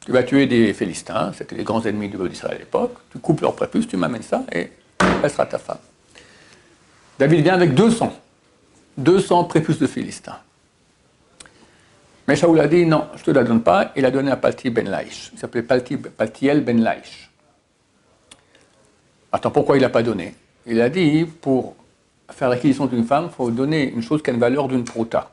Tu 0.00 0.12
vas 0.12 0.22
tuer 0.22 0.46
des 0.46 0.72
Philistins, 0.72 1.32
c'était 1.36 1.54
les 1.54 1.64
grands 1.64 1.82
ennemis 1.82 2.08
de 2.08 2.28
d'Israël 2.28 2.56
à 2.56 2.58
l'époque, 2.58 2.94
tu 3.12 3.18
coupes 3.18 3.42
leurs 3.42 3.54
prépuces, 3.54 3.86
tu 3.86 3.98
m'amènes 3.98 4.22
ça, 4.22 4.44
et 4.50 4.72
elle 5.22 5.30
sera 5.30 5.44
ta 5.44 5.58
femme. 5.58 5.78
David 7.18 7.42
vient 7.42 7.54
avec 7.54 7.74
200, 7.74 8.10
200 8.96 9.44
prépuces 9.44 9.78
de 9.78 9.86
Philistins. 9.86 10.38
Mais 12.28 12.36
Shaoul 12.36 12.60
a 12.60 12.68
dit 12.68 12.84
non, 12.84 13.08
je 13.14 13.20
ne 13.20 13.24
te 13.24 13.30
la 13.30 13.42
donne 13.42 13.62
pas. 13.62 13.90
Il 13.96 14.04
a 14.04 14.10
donné 14.10 14.30
à 14.30 14.36
Palti 14.36 14.68
Ben 14.68 14.88
Laish. 14.88 15.30
Il 15.32 15.38
s'appelait 15.38 15.62
Paltiel 15.62 16.62
Ben 16.62 16.84
Laish. 16.84 17.30
Attends, 19.32 19.50
pourquoi 19.50 19.78
il 19.78 19.80
n'a 19.80 19.88
pas 19.88 20.02
donné? 20.02 20.34
Il 20.66 20.78
a 20.82 20.90
dit 20.90 21.24
pour 21.24 21.74
faire 22.30 22.50
l'acquisition 22.50 22.84
d'une 22.84 23.04
femme, 23.04 23.28
il 23.30 23.34
faut 23.34 23.50
donner 23.50 23.90
une 23.90 24.02
chose 24.02 24.22
qui 24.22 24.28
a 24.28 24.34
une 24.34 24.38
valeur 24.38 24.68
d'une 24.68 24.84
prouta. 24.84 25.30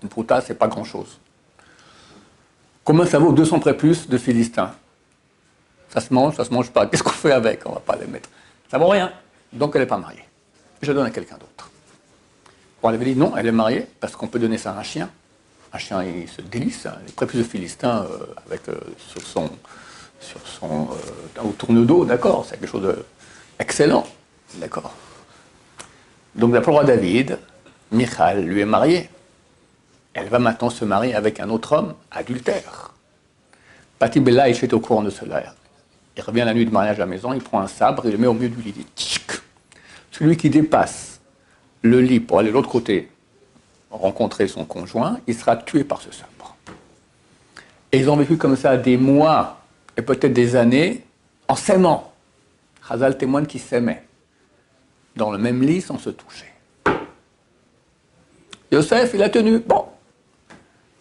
Une 0.00 0.08
prouta, 0.08 0.40
c'est 0.40 0.54
pas 0.54 0.68
grand-chose. 0.68 1.18
Combien 2.84 3.04
ça 3.04 3.18
vaut? 3.18 3.32
200 3.32 3.58
prépuces 3.58 4.08
de 4.08 4.16
Philistins 4.16 4.72
Ça 5.88 6.00
se 6.00 6.14
mange, 6.14 6.36
ça 6.36 6.44
se 6.44 6.54
mange 6.54 6.70
pas. 6.70 6.86
Qu'est-ce 6.86 7.02
qu'on 7.02 7.10
fait 7.10 7.32
avec? 7.32 7.66
On 7.66 7.72
va 7.72 7.80
pas 7.80 7.96
les 7.96 8.06
mettre. 8.06 8.28
Ça 8.70 8.78
vaut 8.78 8.88
rien. 8.88 9.12
Donc 9.52 9.72
elle 9.74 9.82
n'est 9.82 9.88
pas 9.88 9.98
mariée. 9.98 10.24
Je 10.82 10.92
donne 10.92 11.06
à 11.06 11.10
quelqu'un 11.10 11.36
d'autre. 11.36 11.68
Elle 12.84 12.94
avait 12.94 13.04
dit 13.06 13.16
non, 13.16 13.36
elle 13.36 13.48
est 13.48 13.52
mariée 13.52 13.86
parce 13.98 14.14
qu'on 14.14 14.28
peut 14.28 14.38
donner 14.38 14.56
ça 14.56 14.70
à 14.70 14.78
un 14.78 14.84
chien 14.84 15.10
un 15.72 15.78
chien 15.78 16.02
il 16.02 16.28
se 16.28 16.40
délice, 16.40 16.86
hein. 16.86 16.96
les 17.06 17.12
prépuces 17.12 17.38
de 17.38 17.44
Philistin 17.44 18.06
euh, 18.10 18.26
avec, 18.46 18.68
euh, 18.68 18.74
sur 18.96 19.22
son, 19.22 19.50
sur 20.20 20.40
son 20.46 20.88
euh, 20.90 21.42
au 21.42 21.52
tourne-dos, 21.52 22.04
d'accord, 22.04 22.46
c'est 22.48 22.58
quelque 22.58 22.70
chose 22.70 22.96
d'excellent, 23.58 24.06
d'accord. 24.54 24.92
Donc 26.34 26.52
d'après 26.52 26.70
le 26.70 26.76
roi 26.76 26.84
David, 26.84 27.38
Michal 27.92 28.44
lui 28.44 28.60
est 28.60 28.66
mariée. 28.66 29.10
Elle 30.14 30.28
va 30.28 30.38
maintenant 30.38 30.70
se 30.70 30.84
marier 30.84 31.14
avec 31.14 31.40
un 31.40 31.48
autre 31.48 31.72
homme, 31.72 31.94
adultère. 32.10 32.92
Pati 33.98 34.20
Bella 34.20 34.48
est 34.48 34.72
au 34.72 34.80
courant 34.80 35.02
de 35.02 35.10
cela. 35.10 35.54
Il 36.16 36.22
revient 36.22 36.44
la 36.44 36.54
nuit 36.54 36.66
de 36.66 36.70
mariage 36.70 36.96
à 36.96 37.00
la 37.00 37.06
maison, 37.06 37.32
il 37.32 37.40
prend 37.40 37.60
un 37.60 37.68
sabre, 37.68 38.06
il 38.06 38.12
le 38.12 38.18
met 38.18 38.26
au 38.26 38.34
milieu 38.34 38.48
du 38.48 38.62
lit. 38.62 38.86
Celui 40.10 40.36
qui 40.36 40.50
dépasse 40.50 41.20
le 41.82 42.00
lit 42.00 42.20
pour 42.20 42.38
aller 42.40 42.48
de 42.48 42.54
l'autre 42.54 42.68
côté 42.68 43.10
rencontrer 43.90 44.48
son 44.48 44.64
conjoint, 44.64 45.20
il 45.26 45.34
sera 45.34 45.56
tué 45.56 45.84
par 45.84 46.00
ce 46.00 46.12
sabre. 46.12 46.56
Et 47.92 47.98
ils 47.98 48.10
ont 48.10 48.16
vécu 48.16 48.36
comme 48.36 48.56
ça 48.56 48.76
des 48.76 48.96
mois 48.96 49.60
et 49.96 50.02
peut-être 50.02 50.32
des 50.32 50.56
années 50.56 51.04
en 51.46 51.56
s'aimant. 51.56 52.12
Hazal 52.88 53.18
témoigne 53.18 53.46
qu'ils 53.46 53.60
s'aimaient 53.60 54.04
dans 55.16 55.30
le 55.30 55.38
même 55.38 55.62
lit 55.62 55.80
sans 55.80 55.98
se 55.98 56.10
toucher. 56.10 56.46
Yosef, 58.70 59.12
il 59.14 59.22
a 59.22 59.28
tenu. 59.28 59.58
Bon. 59.58 59.86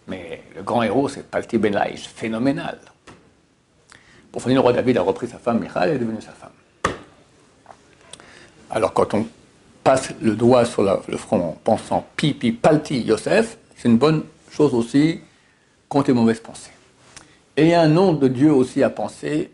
Mais 0.07 0.43
le 0.55 0.63
grand 0.63 0.83
héros, 0.83 1.09
c'est 1.09 1.29
Palti 1.29 1.57
Ben 1.57 1.73
Laïch, 1.73 2.07
phénoménal. 2.07 2.79
Pour 4.31 4.41
finir, 4.41 4.55
le 4.55 4.61
roi 4.61 4.73
David 4.73 4.97
a 4.97 5.01
repris 5.01 5.27
sa 5.27 5.37
femme, 5.37 5.59
Michal, 5.59 5.89
et 5.89 5.93
est 5.93 5.97
devenue 5.97 6.21
sa 6.21 6.31
femme. 6.31 6.51
Alors, 8.69 8.93
quand 8.93 9.13
on 9.13 9.25
passe 9.87 10.13
le 10.21 10.35
doigt 10.35 10.65
sur 10.65 10.83
le 10.83 11.15
front 11.15 11.39
en 11.39 11.57
pensant 11.63 12.05
Pipi, 12.17 12.51
Palti, 12.51 13.03
Yosef, 13.03 13.57
c'est 13.73 13.87
une 13.87 13.97
bonne 13.97 14.23
chose 14.51 14.73
aussi 14.73 15.21
contre 15.87 16.09
les 16.09 16.13
mauvaises 16.13 16.41
pensées. 16.41 16.71
Et 17.55 17.61
il 17.61 17.69
y 17.69 17.73
a 17.73 17.83
un 17.83 17.87
nom 17.87 18.11
de 18.11 18.27
Dieu 18.27 18.51
aussi 18.51 18.83
à 18.83 18.89
penser, 18.89 19.49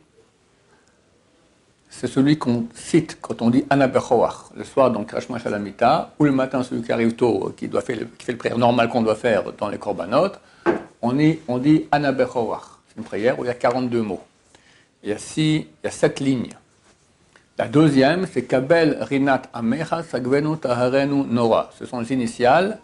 c'est 1.88 2.08
celui 2.08 2.40
qu'on 2.40 2.66
cite 2.74 3.20
quand 3.22 3.44
on 3.44 3.52
dit 3.52 3.63
Anabechowach, 3.70 4.56
le 4.56 4.63
soir 4.63 4.90
dans 4.90 5.04
Krashma 5.04 5.38
Shalamita, 5.38 6.16
ou 6.18 6.24
le 6.24 6.32
matin 6.32 6.63
celui 6.63 6.82
qui 6.82 6.92
arrive 6.92 7.13
tôt, 7.13 7.54
qui, 7.56 7.68
doit 7.68 7.82
faire 7.82 8.00
le, 8.00 8.06
qui 8.18 8.25
fait 8.25 8.32
le 8.32 8.40
prière 8.40 8.58
normal 8.58 8.90
qu'on 8.90 9.04
doit 9.04 9.13
faire 9.13 9.54
dans 9.54 9.70
les 9.70 9.78
korbanot, 9.78 10.32
on, 11.04 11.13
dit, 11.13 11.42
dit 11.60 11.86
C'est 11.92 12.98
une 12.98 13.04
prière 13.04 13.38
où 13.38 13.44
il 13.44 13.48
y 13.50 13.52
a 13.52 13.54
42 13.54 14.02
mots. 14.02 14.24
Il 15.04 15.10
y 15.10 15.13
a, 15.13 15.20
six, 15.20 15.58
il 15.58 15.68
y 15.84 15.88
a 15.88 15.92
sept 15.92 16.20
lignes. 16.20 16.56
La 17.56 17.68
deuxième, 17.68 18.26
c'est 18.26 18.46
Kabel 18.46 18.98
Rinat 19.00 19.44
Amecha 19.54 20.02
Sagvenu 20.02 20.58
Taharenu 20.58 21.24
Nora. 21.26 21.70
Ce 21.78 21.86
sont 21.86 22.00
les 22.00 22.12
initiales 22.12 22.80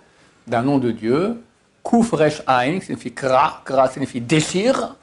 d'un 0.45 0.61
nom 0.61 0.77
de 0.77 0.91
Dieu. 0.91 1.41
Kuf 1.83 2.11
Resh 2.11 2.43
Ain 2.45 2.79
signifie 2.79 3.11
Kra, 3.11 3.63
Kra 3.65 3.89
signifie 3.89 4.21
déchire. 4.21 4.95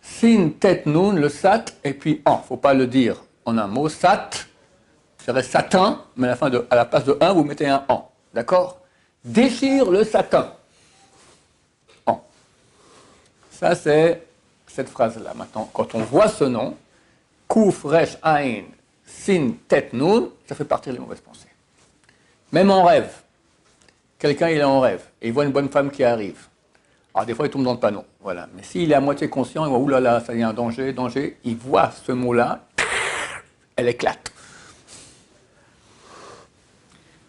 Sin 0.00 0.50
Tet 0.60 0.84
Nun, 0.86 1.14
le 1.14 1.28
Sat, 1.28 1.64
et 1.82 1.92
puis 1.94 2.22
ne 2.24 2.32
faut 2.46 2.56
pas 2.56 2.72
le 2.72 2.86
dire 2.86 3.24
en 3.44 3.58
un 3.58 3.66
mot. 3.66 3.88
Sat 3.88 4.30
serait 5.18 5.42
Satan, 5.42 5.98
mais 6.16 6.28
à 6.28 6.30
la, 6.30 6.36
fin 6.36 6.50
de, 6.50 6.64
la 6.70 6.84
place 6.84 7.04
de 7.04 7.16
1, 7.20 7.32
vous 7.32 7.42
mettez 7.42 7.66
un 7.66 7.84
En. 7.88 8.10
D'accord? 8.32 8.80
Déchire 9.24 9.90
le 9.90 10.04
Satan. 10.04 10.50
En. 12.06 12.22
Ça, 13.50 13.74
c'est 13.74 14.24
cette 14.68 14.88
phrase-là. 14.88 15.32
Maintenant, 15.34 15.68
quand 15.72 15.96
on 15.96 16.00
voit 16.00 16.28
ce 16.28 16.44
nom, 16.44 16.76
Kuf 17.48 17.82
Resh 17.82 18.18
Ain 18.22 18.62
Sin 19.06 19.52
Tet 19.68 19.90
Nun, 19.92 20.30
ça 20.46 20.54
fait 20.54 20.64
partir 20.64 20.92
les 20.92 20.98
mauvaises 20.98 21.20
pensées. 21.20 21.48
Même 22.52 22.70
en 22.70 22.84
rêve. 22.84 23.10
Quelqu'un, 24.18 24.48
il 24.48 24.58
est 24.58 24.64
en 24.64 24.80
rêve 24.80 25.02
et 25.20 25.28
il 25.28 25.32
voit 25.32 25.44
une 25.44 25.52
bonne 25.52 25.68
femme 25.68 25.90
qui 25.90 26.04
arrive. 26.04 26.46
Alors, 27.14 27.26
des 27.26 27.34
fois, 27.34 27.46
il 27.46 27.50
tombe 27.50 27.64
dans 27.64 27.74
le 27.74 27.78
panneau. 27.78 28.04
Voilà. 28.20 28.48
Mais 28.56 28.62
s'il 28.62 28.90
est 28.90 28.94
à 28.94 29.00
moitié 29.00 29.28
conscient, 29.28 29.64
il 29.64 29.68
voit, 29.68 29.78
oulala, 29.78 30.20
ça 30.20 30.34
y 30.34 30.40
est, 30.40 30.42
un 30.42 30.52
danger, 30.52 30.92
danger, 30.92 31.36
il 31.44 31.56
voit 31.56 31.90
ce 31.90 32.12
mot-là, 32.12 32.66
elle 33.76 33.88
éclate. 33.88 34.32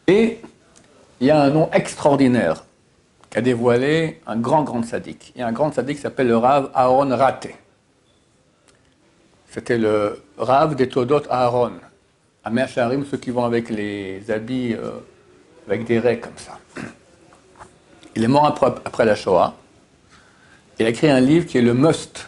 Et 0.08 0.39
il 1.20 1.27
y 1.27 1.32
a 1.32 1.41
un 1.41 1.50
nom 1.50 1.70
extraordinaire 1.72 2.63
qu'a 3.29 3.41
dévoilé 3.41 4.22
un 4.27 4.38
grand, 4.38 4.63
grand 4.63 4.84
sadique. 4.84 5.34
Il 5.36 5.39
y 5.39 5.44
a 5.44 5.48
un 5.48 5.51
grand 5.51 5.74
sadique 5.74 5.98
qui 5.98 6.03
s'appelle 6.03 6.27
le 6.27 6.38
Rav 6.38 6.72
Aaron 6.74 7.15
Raté. 7.15 7.55
C'était 9.56 9.78
le 9.78 10.22
Rav 10.38 10.76
des 10.76 10.90
Todot 10.90 11.22
Aaron. 11.30 11.72
À 12.44 12.52
ceux 12.68 13.18
qui 13.18 13.32
vont 13.32 13.46
avec 13.46 13.70
les 13.70 14.30
habits, 14.30 14.74
euh, 14.74 15.00
avec 15.66 15.86
des 15.86 15.98
raies 15.98 16.20
comme 16.20 16.36
ça. 16.36 16.60
Il 18.18 18.24
est 18.26 18.28
mort 18.28 18.46
après 18.84 19.06
la 19.06 19.16
Shoah. 19.16 19.56
Il 20.78 20.86
a 20.86 20.90
écrit 20.90 21.10
un 21.10 21.22
livre 21.22 21.46
qui 21.46 21.58
est 21.58 21.62
le 21.62 21.74
must 21.74 22.28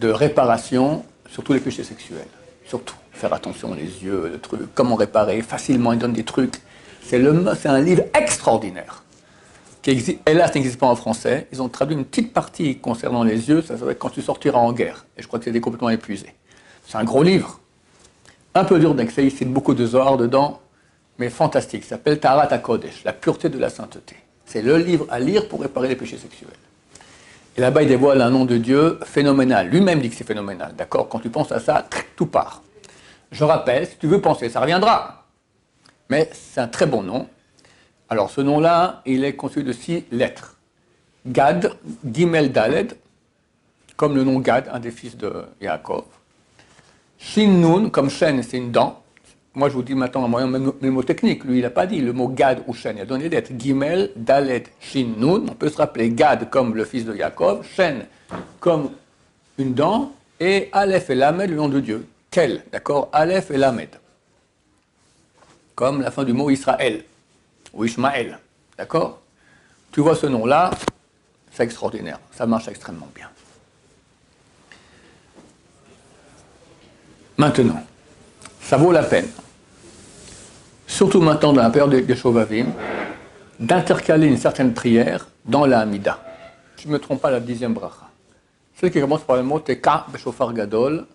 de 0.00 0.08
réparation 0.08 1.04
sur 1.30 1.44
tous 1.44 1.52
les 1.52 1.60
péchés 1.60 1.84
sexuels. 1.84 2.26
Surtout, 2.66 2.96
faire 3.12 3.32
attention 3.32 3.72
les 3.72 4.02
yeux, 4.04 4.28
le 4.32 4.40
truc, 4.40 4.62
comment 4.74 4.96
réparer 4.96 5.42
facilement, 5.42 5.92
il 5.92 6.00
donne 6.00 6.12
des 6.12 6.24
trucs. 6.24 6.56
C'est 7.02 7.24
un 7.66 7.80
livre 7.80 8.02
extraordinaire. 8.14 9.03
Qui 9.84 9.90
existe, 9.90 10.18
hélas, 10.26 10.54
n'existe 10.54 10.80
pas 10.80 10.86
en 10.86 10.96
français. 10.96 11.46
Ils 11.52 11.60
ont 11.60 11.68
traduit 11.68 11.94
une 11.94 12.06
petite 12.06 12.32
partie 12.32 12.78
concernant 12.78 13.22
les 13.22 13.50
yeux, 13.50 13.60
ça, 13.60 13.74
être 13.74 13.98
quand 13.98 14.08
tu 14.08 14.22
sortiras 14.22 14.58
en 14.58 14.72
guerre. 14.72 15.04
Et 15.18 15.22
je 15.22 15.26
crois 15.26 15.38
que 15.38 15.44
c'était 15.44 15.60
complètement 15.60 15.90
épuisé. 15.90 16.34
C'est 16.86 16.96
un 16.96 17.04
gros 17.04 17.22
livre. 17.22 17.60
Un 18.54 18.64
peu 18.64 18.78
dur 18.78 18.94
d'accès, 18.94 19.26
il 19.26 19.30
cite 19.30 19.52
beaucoup 19.52 19.74
de 19.74 19.84
Zohar 19.84 20.16
dedans, 20.16 20.62
mais 21.18 21.28
fantastique. 21.28 21.82
Ça 21.82 21.90
s'appelle 21.90 22.18
Tarat 22.18 22.56
Kodesh, 22.58 23.04
la 23.04 23.12
pureté 23.12 23.50
de 23.50 23.58
la 23.58 23.68
sainteté. 23.68 24.16
C'est 24.46 24.62
le 24.62 24.78
livre 24.78 25.06
à 25.10 25.20
lire 25.20 25.48
pour 25.48 25.60
réparer 25.60 25.88
les 25.88 25.96
péchés 25.96 26.16
sexuels. 26.16 26.48
Et 27.58 27.60
là-bas, 27.60 27.82
il 27.82 27.88
dévoile 27.88 28.22
un 28.22 28.30
nom 28.30 28.46
de 28.46 28.56
Dieu 28.56 28.98
phénoménal. 29.04 29.68
Lui-même 29.68 30.00
dit 30.00 30.08
que 30.08 30.16
c'est 30.16 30.26
phénoménal, 30.26 30.74
d'accord? 30.78 31.10
Quand 31.10 31.18
tu 31.18 31.28
penses 31.28 31.52
à 31.52 31.60
ça, 31.60 31.86
tout 32.16 32.26
part. 32.26 32.62
Je 33.30 33.44
rappelle, 33.44 33.86
si 33.86 33.98
tu 33.98 34.06
veux 34.06 34.22
penser, 34.22 34.48
ça 34.48 34.60
reviendra. 34.60 35.26
Mais 36.08 36.30
c'est 36.32 36.62
un 36.62 36.68
très 36.68 36.86
bon 36.86 37.02
nom. 37.02 37.28
Alors, 38.14 38.30
ce 38.30 38.40
nom-là, 38.40 39.02
il 39.06 39.24
est 39.24 39.34
constitué 39.34 39.64
de 39.64 39.72
six 39.72 40.04
lettres. 40.12 40.56
Gad, 41.26 41.72
Gimel 42.08 42.52
Daled, 42.52 42.96
comme 43.96 44.14
le 44.14 44.22
nom 44.22 44.38
Gad, 44.38 44.70
un 44.72 44.78
des 44.78 44.92
fils 44.92 45.16
de 45.16 45.32
Yaakov. 45.60 46.04
Shin 47.18 47.48
Nun, 47.48 47.90
comme 47.90 48.08
Shen, 48.08 48.40
c'est 48.44 48.58
une 48.58 48.70
dent. 48.70 49.02
Moi, 49.56 49.68
je 49.68 49.74
vous 49.74 49.82
dis 49.82 49.96
maintenant 49.96 50.24
un 50.24 50.28
moyen 50.28 50.46
mémotechnique. 50.46 51.42
Lui, 51.42 51.58
il 51.58 51.62
n'a 51.62 51.70
pas 51.70 51.86
dit 51.86 52.00
le 52.00 52.12
mot 52.12 52.28
Gad 52.28 52.62
ou 52.68 52.72
Shen. 52.72 52.98
Il 52.98 53.00
a 53.00 53.04
donné 53.04 53.24
des 53.24 53.34
lettres. 53.34 53.50
Gimel, 53.58 54.12
Dalet, 54.14 54.62
Shin, 54.78 55.14
Nun. 55.18 55.46
On 55.50 55.54
peut 55.54 55.68
se 55.68 55.78
rappeler 55.78 56.10
Gad 56.10 56.48
comme 56.50 56.76
le 56.76 56.84
fils 56.84 57.04
de 57.04 57.16
Yaakov, 57.16 57.66
Shen 57.66 58.06
comme 58.60 58.90
une 59.58 59.74
dent, 59.74 60.12
et 60.38 60.68
Aleph 60.70 61.10
et 61.10 61.16
Lamed, 61.16 61.50
le 61.50 61.56
nom 61.56 61.68
de 61.68 61.80
Dieu. 61.80 62.06
Quel, 62.30 62.62
d'accord? 62.70 63.08
Aleph 63.12 63.50
et 63.50 63.56
Lamed. 63.56 63.88
Comme 65.74 66.00
la 66.00 66.12
fin 66.12 66.22
du 66.22 66.32
mot 66.32 66.48
Israël, 66.48 67.02
ou 67.74 67.84
Ishmaël, 67.84 68.38
d'accord? 68.78 69.20
Tu 69.92 70.00
vois 70.00 70.16
ce 70.16 70.26
nom-là, 70.26 70.70
c'est 71.52 71.64
extraordinaire. 71.64 72.18
Ça 72.32 72.46
marche 72.46 72.68
extrêmement 72.68 73.08
bien. 73.14 73.28
Maintenant, 77.36 77.84
ça 78.60 78.76
vaut 78.76 78.92
la 78.92 79.02
peine 79.02 79.28
surtout 80.94 81.20
maintenant 81.20 81.52
dans 81.52 81.62
la 81.62 81.70
période 81.70 82.06
des 82.06 82.16
Shovavim, 82.16 82.66
d'intercaler 83.58 84.28
une 84.28 84.36
certaine 84.36 84.72
prière 84.74 85.26
dans 85.44 85.66
la 85.66 85.80
Hamida. 85.80 86.20
Je 86.78 86.86
ne 86.86 86.92
me 86.92 86.98
trompe 86.98 87.20
pas, 87.20 87.32
la 87.32 87.40
dixième 87.40 87.74
bracha. 87.74 88.08
Celle 88.76 88.92
qui 88.92 89.00
commence 89.00 89.22
par 89.22 89.36
le 89.36 89.42
mot 89.42 89.58
Teka 89.58 90.06
Beshofar 90.12 90.52
Gadol 90.52 91.06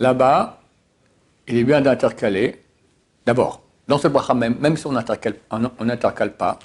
Là-bas, 0.00 0.60
il 1.48 1.56
est 1.56 1.64
bien 1.64 1.80
d'intercaler. 1.80 2.60
D'abord, 3.26 3.62
dans 3.88 3.98
ce 3.98 4.08
bracha 4.08 4.34
même, 4.34 4.76
si 4.76 4.86
on 4.86 4.92
n'intercale 4.92 6.32
pas, 6.32 6.58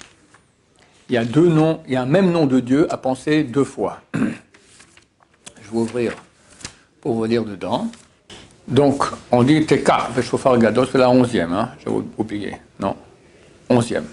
il 1.08 1.14
y 1.14 1.18
a 1.18 1.24
deux 1.24 1.48
noms, 1.48 1.80
il 1.86 1.94
y 1.94 1.96
a 1.96 2.02
un 2.02 2.06
même 2.06 2.30
nom 2.30 2.46
de 2.46 2.60
Dieu 2.60 2.86
à 2.92 2.96
penser 2.96 3.42
deux 3.42 3.64
fois. 3.64 4.00
Je 4.14 5.70
vais 5.70 5.76
ouvrir 5.76 6.12
pour 7.00 7.14
vous 7.14 7.24
lire 7.24 7.44
dedans. 7.44 7.88
Donc, 8.68 9.04
on 9.32 9.42
dit 9.42 9.66
Teka, 9.66 10.08
Veshofar 10.14 10.56
c'est 10.60 10.98
la 10.98 11.10
onzième, 11.10 11.52
hein, 11.52 11.70
j'ai 11.78 11.90
oublié, 12.16 12.56
non 12.78 12.94
Onzième. 13.68 14.06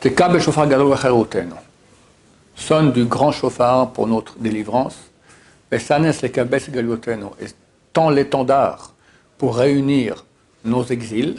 Teka, 0.00 0.28
Beshofar 0.28 0.66
Gadol, 0.66 0.90
Vecheroteno. 0.90 1.56
Sonne 2.56 2.92
du 2.92 3.04
grand 3.04 3.32
chauffard 3.32 3.90
pour 3.92 4.06
notre 4.06 4.38
délivrance. 4.38 4.96
Et 5.72 5.78
tend 7.92 8.10
l'étendard 8.10 8.94
pour 9.38 9.56
réunir 9.56 10.24
nos 10.64 10.84
exils. 10.84 11.36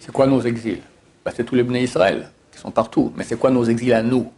C'est 0.00 0.12
quoi 0.12 0.26
nos 0.26 0.40
exils 0.40 0.80
ben, 1.24 1.30
C'est 1.36 1.44
tous 1.44 1.54
les 1.54 1.62
bénis 1.62 1.82
Israël 1.82 2.30
qui 2.50 2.58
sont 2.58 2.70
partout. 2.70 3.12
Mais 3.16 3.22
c'est 3.22 3.38
quoi 3.38 3.50
nos 3.50 3.64
exils 3.64 3.92
à 3.92 4.02
nous 4.02 4.32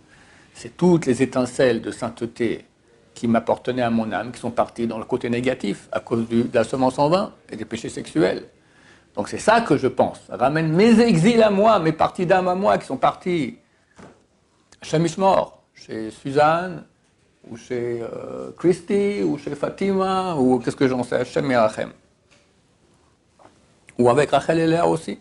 C'est 0.53 0.77
toutes 0.77 1.07
les 1.07 1.23
étincelles 1.23 1.81
de 1.81 1.93
sainteté 1.93 2.67
qui 3.15 3.29
m'appartenaient 3.29 3.83
à 3.83 3.91
mon 3.91 4.11
âme, 4.11 4.33
qui 4.33 4.41
sont 4.41 4.51
partis 4.51 4.89
dans 4.89 4.99
le 4.99 5.05
côté 5.05 5.31
négatif 5.31 5.89
à 5.93 6.01
cause 6.01 6.29
de 6.29 6.49
la 6.53 6.65
semence 6.65 6.99
en 6.99 7.09
vain 7.09 7.33
et 7.49 7.57
des 7.57 7.65
péchés 7.65 7.89
sexuels. 7.89 8.49
Donc 9.15 9.29
c'est 9.29 9.39
ça 9.39 9.61
que 9.61 9.77
je 9.77 9.87
pense. 9.87 10.21
ramène 10.29 10.73
mes 10.73 10.99
exils 11.01 11.43
à 11.43 11.51
moi, 11.51 11.79
mes 11.79 11.93
parties 11.93 12.27
d'âme 12.27 12.49
à 12.49 12.57
moi 12.57 12.79
qui 12.79 12.87
sont 12.87 12.97
partis 12.97 13.59
chez 14.81 14.99
Mishmor, 14.99 15.63
chez 15.75 16.11
Suzanne, 16.11 16.85
ou 17.49 17.57
chez 17.57 18.03
euh, 18.03 18.51
Christy, 18.59 19.23
ou 19.23 19.39
chez 19.39 19.55
Fatima, 19.55 20.35
ou 20.35 20.59
qu'est-ce 20.59 20.77
que 20.77 20.89
j'en 20.89 21.05
sais, 21.05 21.25
chez 21.25 21.43
Mirachem. 21.43 21.91
Ou 23.99 24.09
avec 24.09 24.31
Rachel 24.31 24.59
et 24.59 24.67
Léa 24.67 24.89
aussi. 24.89 25.21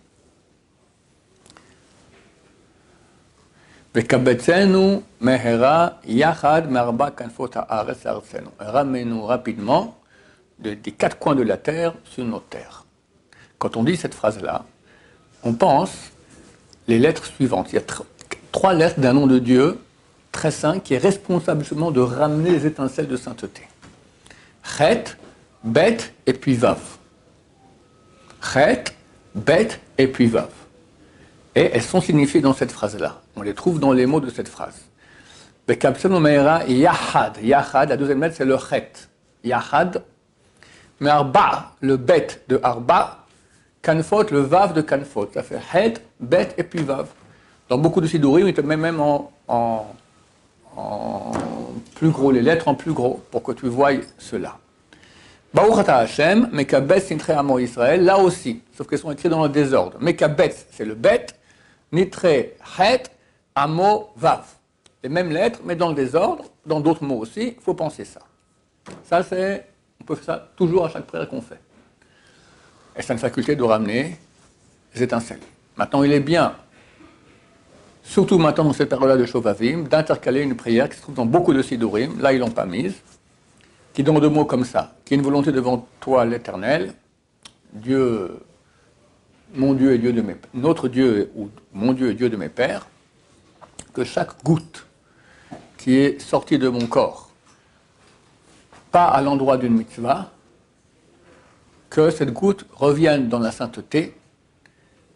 Ramène-nous 8.59 9.25
rapidement 9.25 9.97
des 10.59 10.77
quatre 10.77 11.17
coins 11.17 11.35
de 11.35 11.41
la 11.41 11.57
terre 11.57 11.93
sur 12.05 12.23
notre 12.23 12.45
terre. 12.45 12.85
Quand 13.57 13.75
on 13.75 13.83
dit 13.83 13.97
cette 13.97 14.13
phrase-là, 14.13 14.63
on 15.43 15.53
pense 15.53 15.91
les 16.87 16.99
lettres 16.99 17.25
suivantes. 17.25 17.73
Il 17.73 17.75
y 17.75 17.79
a 17.79 17.83
trois 18.51 18.73
lettres 18.73 18.99
d'un 18.99 19.13
nom 19.13 19.27
de 19.27 19.39
Dieu 19.39 19.77
très 20.31 20.51
saint 20.51 20.79
qui 20.79 20.93
est 20.93 20.97
responsable 20.97 21.61
justement 21.61 21.91
de 21.91 21.99
ramener 21.99 22.51
les 22.51 22.65
étincelles 22.65 23.07
de 23.07 23.17
sainteté. 23.17 23.63
Chet, 24.63 25.03
Bet 25.63 25.97
et 26.25 26.33
puis 26.33 26.55
Vav. 26.55 26.79
Chet, 28.41 28.85
Bet 29.35 29.79
et 29.97 30.07
puis 30.07 30.27
Vav. 30.27 30.49
Et 31.55 31.69
elles 31.73 31.81
sont 31.81 32.01
signifiées 32.01 32.41
dans 32.41 32.53
cette 32.53 32.71
phrase-là. 32.71 33.21
On 33.35 33.41
les 33.41 33.53
trouve 33.53 33.79
dans 33.79 33.91
les 33.91 34.05
mots 34.05 34.21
de 34.21 34.29
cette 34.29 34.47
phrase. 34.47 34.79
Yahad. 35.67 37.37
Yahad, 37.41 37.89
la 37.89 37.97
deuxième 37.97 38.21
lettre, 38.21 38.35
c'est 38.37 38.45
le 38.45 38.57
Chet. 38.57 38.91
Yahad. 39.43 40.03
Mais 40.99 41.09
Arba, 41.09 41.71
le 41.81 41.97
Bet 41.97 42.43
de 42.47 42.59
Arba, 42.61 43.25
Kanfot, 43.81 44.25
le 44.31 44.41
Vav 44.41 44.73
de 44.73 44.81
Kanfot. 44.81 45.29
Ça 45.33 45.41
fait 45.41 45.59
Het, 45.73 45.95
Bet 46.19 46.49
et 46.57 46.63
puis 46.63 46.83
Vav. 46.83 47.07
Dans 47.67 47.77
beaucoup 47.77 48.01
de 48.01 48.07
Sidurim, 48.07 48.47
il 48.47 48.53
te 48.53 48.61
met 48.61 48.77
même 48.77 48.99
en, 48.99 49.31
en, 49.47 49.85
plus 51.95 52.09
gros, 52.09 52.31
les 52.31 52.41
lettres 52.41 52.67
en 52.67 52.75
plus 52.75 52.93
gros, 52.93 53.23
pour 53.31 53.41
que 53.43 53.51
tu 53.53 53.67
voies 53.67 54.01
cela. 54.19 54.57
Baruch 55.53 55.87
Hashem, 55.87 56.49
Mekabet 56.51 56.99
Sintre 56.99 57.31
Israël, 57.59 58.03
là 58.03 58.17
aussi, 58.17 58.61
sauf 58.77 58.87
qu'elles 58.87 58.99
sont 58.99 59.11
écrites 59.11 59.31
dans 59.31 59.43
le 59.43 59.49
désordre. 59.49 59.97
Mekabet, 59.99 60.55
c'est 60.71 60.85
le 60.85 60.95
Bet, 60.95 61.27
Nitre 61.91 62.53
Het, 62.79 63.11
Amo 63.55 64.09
Vav. 64.15 64.45
Les 65.03 65.09
mêmes 65.09 65.31
lettres, 65.31 65.59
mais 65.65 65.75
dans 65.75 65.89
le 65.89 65.95
désordre, 65.95 66.45
dans 66.65 66.79
d'autres 66.79 67.03
mots 67.03 67.17
aussi, 67.17 67.55
il 67.57 67.61
faut 67.61 67.73
penser 67.73 68.05
ça. 68.05 68.21
Ça, 69.03 69.23
c'est, 69.23 69.67
on 69.99 70.03
peut 70.05 70.15
faire 70.15 70.25
ça 70.25 70.49
toujours 70.55 70.85
à 70.85 70.89
chaque 70.89 71.05
prière 71.05 71.27
qu'on 71.27 71.41
fait. 71.41 71.59
Et 72.95 73.01
c'est 73.01 73.13
une 73.13 73.19
faculté 73.19 73.55
de 73.55 73.63
ramener 73.63 74.17
les 74.93 75.03
étincelles. 75.03 75.39
Maintenant, 75.75 76.03
il 76.03 76.11
est 76.11 76.19
bien, 76.19 76.55
surtout 78.03 78.37
maintenant 78.37 78.65
dans 78.65 78.73
cette 78.73 78.89
période-là 78.89 79.17
de 79.17 79.25
Shovavim, 79.25 79.83
d'intercaler 79.83 80.41
une 80.41 80.55
prière 80.55 80.89
qui 80.89 80.97
se 80.97 81.01
trouve 81.01 81.15
dans 81.15 81.25
beaucoup 81.25 81.53
de 81.53 81.61
Sidurim, 81.61 82.19
là 82.21 82.33
ils 82.33 82.39
l'ont 82.39 82.51
pas 82.51 82.65
mise, 82.65 82.95
qui 83.93 84.03
donne 84.03 84.19
deux 84.19 84.29
mots 84.29 84.45
comme 84.45 84.65
ça, 84.65 84.95
qui 85.05 85.13
est 85.13 85.17
une 85.17 85.23
volonté 85.23 85.51
devant 85.51 85.87
toi 85.99 86.25
l'éternel, 86.25 86.93
Dieu, 87.73 88.37
mon 89.53 89.73
Dieu 89.73 89.93
et 89.93 89.97
Dieu 89.97 90.13
de 90.13 90.21
mes 90.21 90.35
notre 90.53 90.87
Dieu 90.87 91.31
ou 91.35 91.49
mon 91.73 91.93
Dieu 91.93 92.11
et 92.11 92.13
Dieu 92.13 92.29
de 92.29 92.37
mes 92.37 92.49
pères, 92.49 92.87
que 93.93 94.03
chaque 94.03 94.43
goutte 94.43 94.85
qui 95.77 95.95
est 95.95 96.21
sortie 96.21 96.57
de 96.57 96.69
mon 96.69 96.85
corps, 96.87 97.29
pas 98.91 99.05
à 99.05 99.21
l'endroit 99.21 99.57
d'une 99.57 99.73
mitzvah, 99.73 100.31
que 101.89 102.09
cette 102.09 102.31
goutte 102.31 102.65
revienne 102.71 103.27
dans 103.27 103.39
la 103.39 103.51
sainteté 103.51 104.15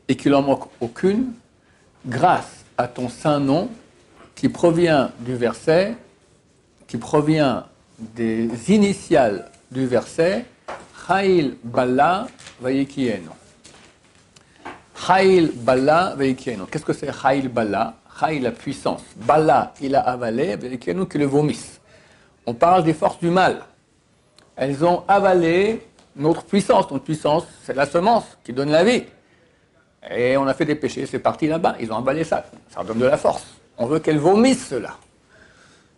et 0.08 0.16
qu'il 0.16 0.32
n'en 0.32 0.42
manque 0.42 0.70
aucune 0.82 1.34
grâce 2.06 2.66
à 2.78 2.88
ton 2.88 3.10
saint 3.10 3.40
nom 3.40 3.70
qui 4.36 4.50
provient 4.50 5.12
du 5.20 5.36
verset, 5.36 5.96
qui 6.88 6.98
provient 6.98 7.66
des 7.98 8.50
initiales 8.74 9.50
du 9.72 9.88
verset 9.88 10.46
Chail 11.08 11.56
Bala 11.64 12.28
Vayikieno. 12.60 13.32
Chail 15.06 15.52
Bala 15.54 16.16
Vayikieno. 16.16 16.66
Qu'est-ce 16.66 16.86
que 16.86 16.94
c'est 16.94 17.12
Chail 17.14 17.48
Bala? 17.48 17.94
Chail 18.20 18.40
la 18.40 18.52
puissance. 18.52 19.04
Bala, 19.16 19.74
il 19.80 19.96
a 19.96 20.02
avalé, 20.02 20.56
Vayikieno 20.56 21.06
qui 21.06 21.20
le 21.20 21.26
vomisse. 21.26 21.80
On 22.46 22.56
parle 22.56 22.84
des 22.84 22.94
forces 22.94 23.20
du 23.20 23.30
mal. 23.30 23.62
Elles 24.56 24.84
ont 24.84 25.04
avalé 25.08 25.86
notre 26.16 26.44
puissance. 26.44 26.90
Notre 26.90 27.04
puissance, 27.04 27.44
c'est 27.64 27.76
la 27.76 27.86
semence 27.86 28.24
qui 28.44 28.52
donne 28.52 28.72
la 28.72 28.84
vie. 28.84 29.04
Et 30.10 30.38
on 30.38 30.48
a 30.48 30.54
fait 30.56 30.66
des 30.66 30.76
péchés, 30.76 31.06
c'est 31.06 31.20
parti 31.20 31.48
là-bas. 31.48 31.76
Ils 31.80 31.92
ont 31.92 31.98
avalé 31.98 32.24
ça. 32.24 32.44
Ça 32.70 32.84
donne 32.84 33.00
de 33.00 33.06
la 33.06 33.18
force. 33.18 33.46
On 33.78 33.86
veut 33.86 34.00
qu'elle 34.00 34.20
vomisse 34.20 34.70
cela. 34.70 34.96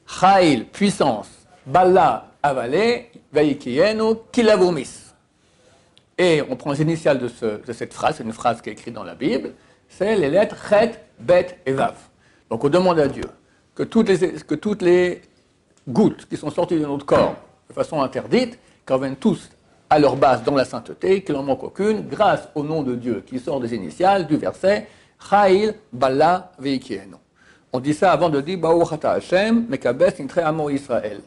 Chail, 0.05 0.65
puissance. 0.65 1.29
Bala, 1.65 2.27
avalé. 2.43 3.11
Veikienu, 3.31 4.15
qui 4.31 4.43
la 4.43 4.57
vomisse. 4.57 5.06
Et 6.17 6.41
on 6.49 6.55
prend 6.55 6.71
les 6.71 6.81
initiales 6.81 7.19
de, 7.19 7.27
cette 7.73 7.93
phrase, 7.93 8.15
c'est 8.17 8.23
une 8.23 8.33
phrase 8.33 8.61
qui 8.61 8.69
est 8.69 8.73
écrite 8.73 8.93
dans 8.93 9.03
la 9.03 9.15
Bible, 9.15 9.53
c'est 9.87 10.15
les 10.15 10.29
lettres 10.29 10.55
Chet, 10.67 10.93
Bet 11.19 11.59
et 11.65 11.73
Vav. 11.73 11.95
Donc 12.49 12.63
on 12.63 12.69
demande 12.69 12.99
à 12.99 13.07
Dieu 13.07 13.25
que 13.75 13.83
toutes 13.83 14.81
les, 14.81 15.21
gouttes 15.87 16.25
qui 16.27 16.35
sont 16.35 16.49
sorties 16.49 16.79
de 16.79 16.85
notre 16.85 17.05
corps 17.05 17.35
de 17.69 17.73
façon 17.73 18.01
interdite, 18.01 18.57
qu'elles 18.85 18.95
reviennent 18.97 19.15
tous 19.15 19.49
à 19.89 19.99
leur 19.99 20.15
base 20.15 20.43
dans 20.43 20.55
la 20.55 20.65
sainteté, 20.65 21.23
qu'il 21.23 21.35
n'en 21.35 21.43
manque 21.43 21.63
aucune, 21.63 22.07
grâce 22.07 22.49
au 22.55 22.63
nom 22.63 22.81
de 22.83 22.95
Dieu 22.95 23.23
qui 23.25 23.39
sort 23.39 23.59
des 23.59 23.73
initiales 23.73 24.25
du 24.27 24.37
verset 24.37 24.87
Chail 25.29 25.73
Bala 25.93 26.51
Veikienu. 26.59 27.15
On 27.71 27.79
dit 27.79 27.93
ça 27.93 28.11
avant 28.11 28.29
de 28.29 28.41
dire 28.41 28.57
Baouchata 28.57 29.11
Hashem, 29.11 29.65
Mekabes 29.69 30.13
Intre 30.19 30.39
Amo 30.39 30.69
Israël. 30.69 31.21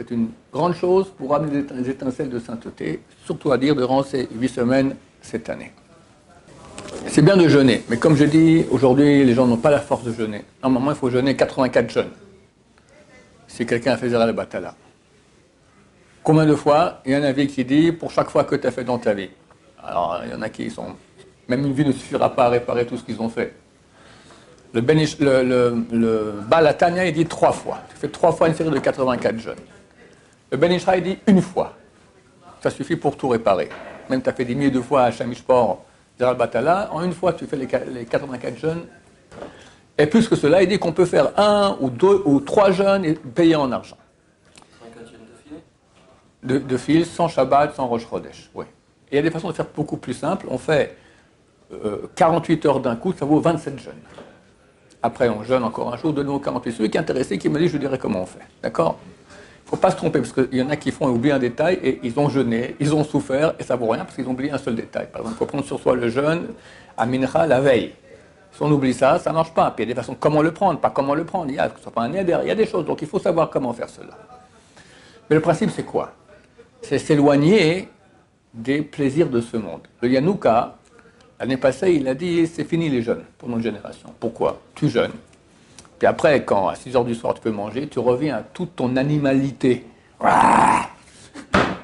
C'est 0.00 0.12
une 0.12 0.30
grande 0.50 0.74
chose 0.74 1.12
pour 1.14 1.34
amener 1.34 1.60
des 1.60 1.90
étincelles 1.90 2.30
de 2.30 2.38
sainteté, 2.38 3.02
surtout 3.26 3.52
à 3.52 3.58
dire 3.58 3.76
durant 3.76 4.02
ces 4.02 4.30
huit 4.34 4.48
semaines 4.48 4.96
cette 5.20 5.50
année. 5.50 5.72
C'est 7.06 7.20
bien 7.20 7.36
de 7.36 7.46
jeûner, 7.46 7.84
mais 7.90 7.98
comme 7.98 8.16
je 8.16 8.24
dis, 8.24 8.64
aujourd'hui, 8.70 9.22
les 9.26 9.34
gens 9.34 9.46
n'ont 9.46 9.58
pas 9.58 9.68
la 9.70 9.78
force 9.78 10.04
de 10.04 10.12
jeûner. 10.14 10.42
Normalement, 10.62 10.92
il 10.92 10.96
faut 10.96 11.10
jeûner 11.10 11.36
84 11.36 11.90
jeûnes. 11.90 12.12
Si 13.46 13.66
quelqu'un 13.66 13.98
fait 13.98 14.08
Zera 14.08 14.24
le 14.24 14.32
Batala. 14.32 14.74
Combien 16.22 16.46
de 16.46 16.54
fois 16.54 17.02
Il 17.04 17.12
y 17.12 17.14
a 17.14 17.18
un 17.22 17.34
qui 17.34 17.66
dit 17.66 17.92
pour 17.92 18.10
chaque 18.10 18.30
fois 18.30 18.44
que 18.44 18.56
tu 18.56 18.66
as 18.66 18.70
fait 18.70 18.84
dans 18.84 18.96
ta 18.96 19.12
vie. 19.12 19.28
Alors, 19.84 20.22
il 20.24 20.30
y 20.32 20.34
en 20.34 20.40
a 20.40 20.48
qui 20.48 20.70
sont. 20.70 20.96
Même 21.46 21.66
une 21.66 21.74
vie 21.74 21.84
ne 21.84 21.92
suffira 21.92 22.34
pas 22.34 22.46
à 22.46 22.48
réparer 22.48 22.86
tout 22.86 22.96
ce 22.96 23.04
qu'ils 23.04 23.20
ont 23.20 23.28
fait. 23.28 23.52
Le, 24.72 26.32
Balatania, 26.48 27.04
il 27.04 27.12
dit 27.12 27.26
trois 27.26 27.52
fois. 27.52 27.80
Tu 27.90 27.96
fais 27.98 28.08
trois 28.08 28.32
fois 28.32 28.48
une 28.48 28.54
série 28.54 28.70
de 28.70 28.78
84 28.78 29.38
jeunes. 29.38 29.56
Le 30.50 30.56
Ben 30.56 30.72
il 30.72 31.02
dit 31.02 31.18
une 31.26 31.42
fois. 31.42 31.76
Ça 32.60 32.70
suffit 32.70 32.96
pour 32.96 33.16
tout 33.16 33.28
réparer. 33.28 33.68
Même 34.08 34.22
tu 34.22 34.28
as 34.28 34.32
fait 34.32 34.44
des 34.44 34.54
milliers 34.54 34.70
de 34.70 34.80
fois 34.80 35.04
à 35.04 35.10
Shamishpor, 35.10 35.84
Zeral 36.18 36.36
Batala, 36.36 36.88
en 36.92 37.02
une 37.02 37.12
fois 37.12 37.32
tu 37.32 37.46
fais 37.46 37.56
les, 37.56 37.66
84 37.66 38.58
jeunes. 38.58 38.82
Et 39.96 40.06
plus 40.06 40.28
que 40.28 40.36
cela, 40.36 40.62
il 40.62 40.68
dit 40.68 40.78
qu'on 40.78 40.92
peut 40.92 41.04
faire 41.04 41.38
un 41.38 41.76
ou 41.80 41.90
deux 41.90 42.22
ou 42.24 42.40
trois 42.40 42.72
jeunes 42.72 43.04
et 43.04 43.14
payer 43.14 43.56
en 43.56 43.70
argent 43.70 43.96
de, 46.42 46.76
fil, 46.76 47.04
sans 47.06 47.28
Shabbat, 47.28 47.74
sans 47.74 47.86
Rosh 47.86 48.08
Chodesh. 48.08 48.50
Oui. 48.54 48.64
Et 49.10 49.14
il 49.14 49.16
y 49.16 49.18
a 49.18 49.22
des 49.22 49.30
façons 49.30 49.48
de 49.48 49.52
faire 49.52 49.66
beaucoup 49.74 49.96
plus 49.96 50.14
simple. 50.14 50.46
On 50.48 50.58
fait 50.58 50.96
48 52.14 52.64
euh, 52.64 52.68
heures 52.68 52.80
d'un 52.80 52.96
coup, 52.96 53.12
ça 53.12 53.24
vaut 53.24 53.40
27 53.40 53.78
jeûnes. 53.78 53.92
Après, 55.02 55.28
on 55.28 55.42
jeûne 55.42 55.64
encore 55.64 55.92
un 55.92 55.96
jour, 55.96 56.12
de 56.12 56.22
nouveau 56.22 56.38
48. 56.38 56.72
Celui 56.72 56.90
qui 56.90 56.96
est 56.96 57.00
intéressé, 57.00 57.38
qui 57.38 57.48
me 57.48 57.58
dit, 57.58 57.68
je 57.68 57.78
dirais 57.78 57.98
comment 57.98 58.22
on 58.22 58.26
fait. 58.26 58.40
D'accord? 58.62 58.98
Faut 59.70 59.76
pas 59.76 59.92
se 59.92 59.96
tromper, 59.96 60.18
parce 60.18 60.32
qu'il 60.32 60.58
y 60.58 60.62
en 60.62 60.68
a 60.68 60.76
qui 60.76 60.90
font 60.90 61.08
oublier 61.08 61.32
un 61.32 61.38
détail, 61.38 61.78
et 61.82 62.00
ils 62.02 62.18
ont 62.18 62.28
jeûné, 62.28 62.74
ils 62.80 62.92
ont 62.92 63.04
souffert, 63.04 63.54
et 63.58 63.62
ça 63.62 63.76
vaut 63.76 63.86
rien, 63.86 64.04
parce 64.04 64.16
qu'ils 64.16 64.26
ont 64.26 64.32
oublié 64.32 64.50
un 64.50 64.58
seul 64.58 64.74
détail. 64.74 65.06
Par 65.12 65.20
exemple, 65.20 65.36
il 65.36 65.38
faut 65.38 65.46
prendre 65.46 65.64
sur 65.64 65.78
soi 65.78 65.94
le 65.94 66.08
jeûne 66.08 66.48
à 66.96 67.06
Mincha 67.06 67.46
la 67.46 67.60
veille. 67.60 67.94
Si 68.52 68.60
on 68.62 68.70
oublie 68.72 68.92
ça, 68.92 69.20
ça 69.20 69.30
ne 69.30 69.36
marche 69.36 69.54
pas. 69.54 69.70
Puis 69.70 69.84
il 69.84 69.88
y 69.88 69.92
a 69.92 69.94
des 69.94 70.00
façons 70.00 70.16
comment 70.18 70.42
le 70.42 70.52
prendre, 70.52 70.80
pas 70.80 70.90
comment 70.90 71.14
le 71.14 71.24
prendre. 71.24 71.50
Il 71.50 71.54
y 71.54 71.58
a, 71.58 71.68
que 71.68 71.76
ce 71.76 71.84
soit 71.84 71.92
pas 71.92 72.02
un 72.02 72.12
il 72.12 72.28
y 72.28 72.50
a 72.50 72.54
des 72.54 72.66
choses. 72.66 72.84
Donc 72.84 73.00
il 73.00 73.06
faut 73.06 73.20
savoir 73.20 73.48
comment 73.48 73.72
faire 73.72 73.88
cela. 73.88 74.18
Mais 75.28 75.36
le 75.36 75.40
principe, 75.40 75.70
c'est 75.70 75.84
quoi? 75.84 76.12
C'est 76.82 76.98
s'éloigner 76.98 77.88
des 78.52 78.82
plaisirs 78.82 79.28
de 79.28 79.40
ce 79.40 79.56
monde. 79.56 79.82
Le 80.00 80.08
Yanouka, 80.08 80.74
l'année 81.38 81.56
passée, 81.56 81.92
il 81.92 82.08
a 82.08 82.14
dit 82.14 82.44
c'est 82.48 82.64
fini 82.64 82.88
les 82.88 83.02
jeunes 83.02 83.22
pour 83.38 83.48
notre 83.48 83.62
génération. 83.62 84.12
Pourquoi? 84.18 84.60
Tu 84.74 84.88
jeûnes. 84.88 85.12
Puis 86.00 86.06
après, 86.06 86.46
quand 86.46 86.68
à 86.68 86.74
6 86.74 86.96
heures 86.96 87.04
du 87.04 87.14
soir 87.14 87.34
tu 87.34 87.42
peux 87.42 87.50
manger, 87.50 87.86
tu 87.86 87.98
reviens 87.98 88.38
à 88.38 88.42
toute 88.42 88.74
ton 88.74 88.96
animalité. 88.96 89.84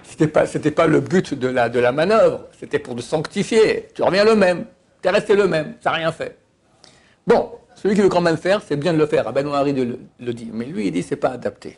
C'était 0.03 0.27
pas, 0.27 0.47
c'était 0.47 0.71
pas 0.71 0.87
le 0.87 1.01
but 1.01 1.35
de 1.35 1.49
la, 1.49 1.69
de 1.69 1.79
la 1.79 1.93
manœuvre, 1.93 2.47
c'était 2.59 2.79
pour 2.79 2.97
te 2.97 3.03
sanctifier. 3.03 3.89
Tu 3.95 4.03
reviens 4.03 4.25
le 4.25 4.35
même, 4.35 4.65
tu 5.03 5.09
es 5.09 5.11
resté 5.11 5.37
le 5.37 5.47
même, 5.47 5.75
ça 5.83 5.91
n'a 5.91 5.97
rien 5.97 6.13
fait. 6.13 6.39
Bon, 7.27 7.51
celui 7.75 7.95
qui 7.95 8.01
veut 8.01 8.09
quand 8.09 8.23
même 8.23 8.39
faire, 8.39 8.63
c'est 8.67 8.77
bien 8.77 8.95
de 8.95 8.99
le 8.99 9.05
faire. 9.05 9.31
Ben 9.35 9.47
Henri 9.47 9.75
le, 9.75 9.99
le 10.19 10.33
dit. 10.33 10.49
Mais 10.51 10.65
lui, 10.65 10.87
il 10.87 10.93
dit 10.93 11.03
c'est 11.03 11.17
pas 11.17 11.33
adapté. 11.33 11.77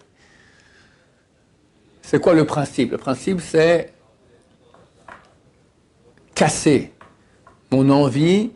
C'est 2.03 2.21
quoi 2.21 2.35
le 2.35 2.47
principe? 2.47 2.93
Le 2.93 2.99
principe, 2.99 3.41
c'est 3.41 3.93
casser 6.37 6.93
mon 7.73 7.91
envie 7.91 8.53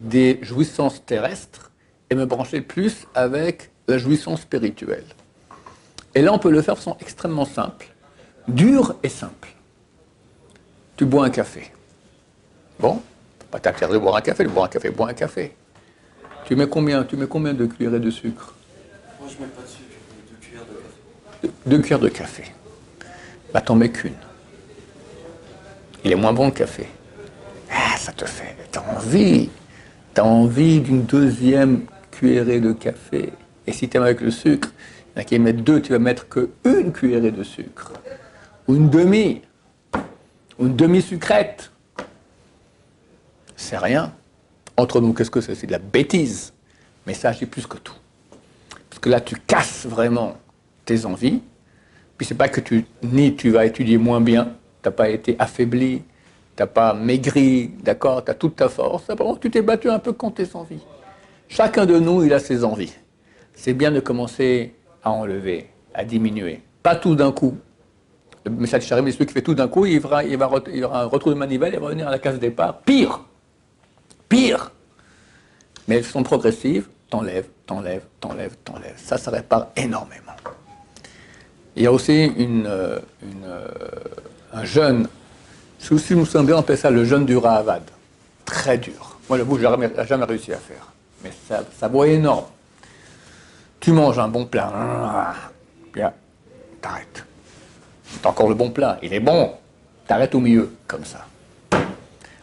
des 0.00 0.40
jouissances 0.42 1.06
terrestres 1.06 1.70
et 2.14 2.16
me 2.16 2.26
brancher 2.26 2.60
plus 2.60 3.06
avec 3.14 3.70
la 3.88 3.98
jouissance 3.98 4.42
spirituelle. 4.42 5.04
Et 6.14 6.22
là, 6.22 6.32
on 6.32 6.38
peut 6.38 6.50
le 6.50 6.62
faire 6.62 6.74
de 6.74 6.78
façon 6.78 6.96
extrêmement 7.00 7.44
simple, 7.44 7.88
dure 8.46 8.94
et 9.02 9.08
simple. 9.08 9.48
Tu 10.96 11.04
bois 11.04 11.26
un 11.26 11.30
café. 11.30 11.72
Bon, 12.78 13.02
pas 13.50 13.58
t'interdire 13.58 13.98
de 13.98 13.98
boire 13.98 14.16
un 14.16 14.20
café, 14.20 14.44
de 14.44 14.48
boire 14.48 14.66
un 14.66 14.68
café, 14.68 14.90
bois 14.90 15.08
un 15.10 15.14
café. 15.14 15.56
Tu 16.44 16.54
mets 16.54 16.68
combien 16.68 17.02
Tu 17.02 17.16
mets 17.16 17.26
combien 17.26 17.52
de 17.52 17.66
cuillerées 17.66 17.98
de 17.98 18.10
sucre? 18.10 18.54
Moi, 19.18 19.28
je 19.28 19.42
mets 19.42 19.48
pas 19.48 19.62
de 19.62 19.66
sucre, 19.66 19.84
deux 20.30 20.36
cuillères 20.40 20.66
de 20.66 21.48
café. 21.48 21.52
deux 21.66 21.78
cuillères 21.80 21.98
de 21.98 22.08
café 22.08 22.44
bah 23.52 23.60
t'en 23.60 23.76
mets 23.76 23.90
qu'une. 23.90 24.12
Il 26.04 26.10
est 26.10 26.16
moins 26.16 26.32
bon 26.32 26.46
le 26.46 26.50
café. 26.50 26.88
Ah, 27.70 27.96
ça 27.96 28.12
te 28.12 28.24
fait, 28.24 28.56
t'as 28.72 28.82
envie, 28.96 29.48
t'as 30.12 30.24
envie 30.24 30.80
d'une 30.80 31.04
deuxième 31.04 31.86
cuillerée 32.14 32.60
de 32.60 32.72
café. 32.72 33.32
Et 33.66 33.72
si 33.72 33.88
tu 33.88 33.96
aimes 33.96 34.04
avec 34.04 34.20
le 34.20 34.30
sucre, 34.30 34.70
il 35.14 35.18
y 35.18 35.18
en 35.18 35.22
a 35.22 35.24
qui 35.24 35.38
mettent 35.38 35.64
deux, 35.64 35.80
tu 35.82 35.92
vas 35.92 35.98
mettre 35.98 36.28
qu'une 36.28 36.92
cuillerée 36.92 37.32
de 37.32 37.42
sucre. 37.42 37.92
ou 38.66 38.76
une 38.76 38.88
demi, 38.88 39.42
ou 40.58 40.66
une 40.66 40.76
demi-sucrète. 40.76 41.70
C'est 43.56 43.76
rien. 43.76 44.12
Entre 44.76 45.00
nous, 45.00 45.12
qu'est-ce 45.12 45.30
que 45.30 45.40
c'est? 45.40 45.54
C'est 45.54 45.66
de 45.66 45.72
la 45.72 45.78
bêtise. 45.78 46.52
Mais 47.06 47.14
ça 47.14 47.28
agit 47.28 47.46
plus 47.46 47.66
que 47.66 47.76
tout. 47.76 47.94
Parce 48.88 49.00
que 49.00 49.10
là, 49.10 49.20
tu 49.20 49.36
casses 49.36 49.86
vraiment 49.86 50.36
tes 50.84 51.04
envies. 51.04 51.42
Puis 52.16 52.26
c'est 52.26 52.34
pas 52.34 52.48
que 52.48 52.60
tu, 52.60 52.86
ni 53.02 53.34
tu 53.34 53.50
vas 53.50 53.66
étudier 53.66 53.98
moins 53.98 54.20
bien, 54.20 54.44
tu 54.44 54.88
n'as 54.88 54.92
pas 54.92 55.08
été 55.08 55.36
affaibli, 55.38 56.02
tu 56.56 56.62
n'as 56.62 56.66
pas 56.66 56.94
maigri, 56.94 57.72
d'accord, 57.82 58.24
tu 58.24 58.30
as 58.30 58.34
toute 58.34 58.56
ta 58.56 58.68
force. 58.68 59.04
Tu 59.40 59.50
t'es 59.50 59.62
battu 59.62 59.90
un 59.90 59.98
peu 59.98 60.12
contre 60.12 60.36
tes 60.36 60.56
envies. 60.56 60.84
Chacun 61.48 61.86
de 61.86 61.98
nous, 61.98 62.24
il 62.24 62.32
a 62.32 62.38
ses 62.38 62.64
envies. 62.64 62.92
C'est 63.54 63.74
bien 63.74 63.90
de 63.90 64.00
commencer 64.00 64.74
à 65.02 65.10
enlever, 65.10 65.70
à 65.94 66.04
diminuer. 66.04 66.62
Pas 66.82 66.96
tout 66.96 67.14
d'un 67.14 67.32
coup. 67.32 67.56
Le 68.44 68.50
message 68.50 68.84
Charim, 68.84 69.10
celui 69.10 69.26
qui 69.26 69.32
fait 69.32 69.42
tout 69.42 69.54
d'un 69.54 69.68
coup, 69.68 69.86
il, 69.86 70.00
va, 70.00 70.22
il, 70.24 70.42
un 70.42 71.04
retour 71.04 71.30
de 71.30 71.34
manivelle, 71.34 71.72
il 71.74 71.80
va 71.80 71.86
revenir 71.86 72.08
à 72.08 72.10
la 72.10 72.18
case 72.18 72.38
départ. 72.38 72.78
Pire 72.80 73.20
Pire 74.28 74.70
Mais 75.88 75.96
elles 75.96 76.04
sont 76.04 76.22
progressives, 76.22 76.88
t'enlèves, 77.08 77.48
t'enlèves, 77.66 78.04
t'enlèves, 78.20 78.56
t'enlèves. 78.64 78.96
Ça, 78.96 79.16
ça 79.16 79.30
répare 79.30 79.68
énormément. 79.76 80.32
Il 81.76 81.82
y 81.82 81.86
a 81.86 81.92
aussi 81.92 82.26
une, 82.36 82.66
euh, 82.66 82.98
euh, 83.44 83.68
un 84.52 84.64
jeûne, 84.64 85.08
si 85.78 86.14
nous 86.14 86.24
sommes 86.24 86.46
bien, 86.46 86.56
on 86.56 86.60
appelle 86.60 86.78
ça 86.78 86.90
le 86.90 87.04
jeûne 87.04 87.26
du 87.26 87.36
Rahavad. 87.36 87.82
Très 88.44 88.78
dur. 88.78 89.18
Moi, 89.28 89.38
le 89.38 89.44
bout, 89.44 89.56
je 89.58 89.66
n'ai 89.66 90.06
jamais, 90.06 90.24
réussi 90.24 90.52
à 90.52 90.58
faire. 90.58 90.92
Mais 91.24 91.32
ça, 91.48 91.88
vaut 91.88 92.04
énorme. 92.04 92.44
Tu 93.80 93.92
manges 93.92 94.18
un 94.18 94.28
bon 94.28 94.46
plat, 94.46 95.34
bien, 95.92 96.12
t'arrêtes. 96.80 97.24
T'as 98.22 98.28
encore 98.28 98.48
le 98.48 98.54
bon 98.54 98.70
plat, 98.70 98.98
il 99.02 99.12
est 99.12 99.20
bon, 99.20 99.52
t'arrêtes 100.06 100.34
au 100.34 100.40
milieu, 100.40 100.74
comme 100.86 101.04
ça. 101.04 101.26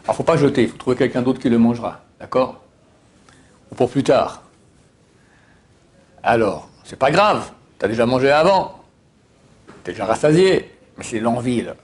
Alors, 0.04 0.16
faut 0.16 0.24
pas 0.24 0.38
jeter, 0.38 0.64
il 0.64 0.70
faut 0.70 0.78
trouver 0.78 0.98
quelqu'un 0.98 1.22
d'autre 1.22 1.40
qui 1.40 1.50
le 1.50 1.58
mangera, 1.58 2.02
d'accord? 2.20 2.60
Ou 3.72 3.76
pour 3.76 3.90
plus 3.90 4.04
tard. 4.04 4.42
Alors, 6.24 6.68
c'est 6.84 6.98
pas 7.00 7.12
grave, 7.12 7.52
tu 7.80 7.86
as 7.86 7.88
déjà 7.88 8.06
mangé 8.06 8.30
avant, 8.30 8.84
tu 9.84 9.92
es 9.92 9.94
déjà 9.94 10.06
rassasié, 10.06 10.76
mais 10.98 11.04
c'est 11.04 11.20
l'envie, 11.20 11.62
là. 11.62 11.76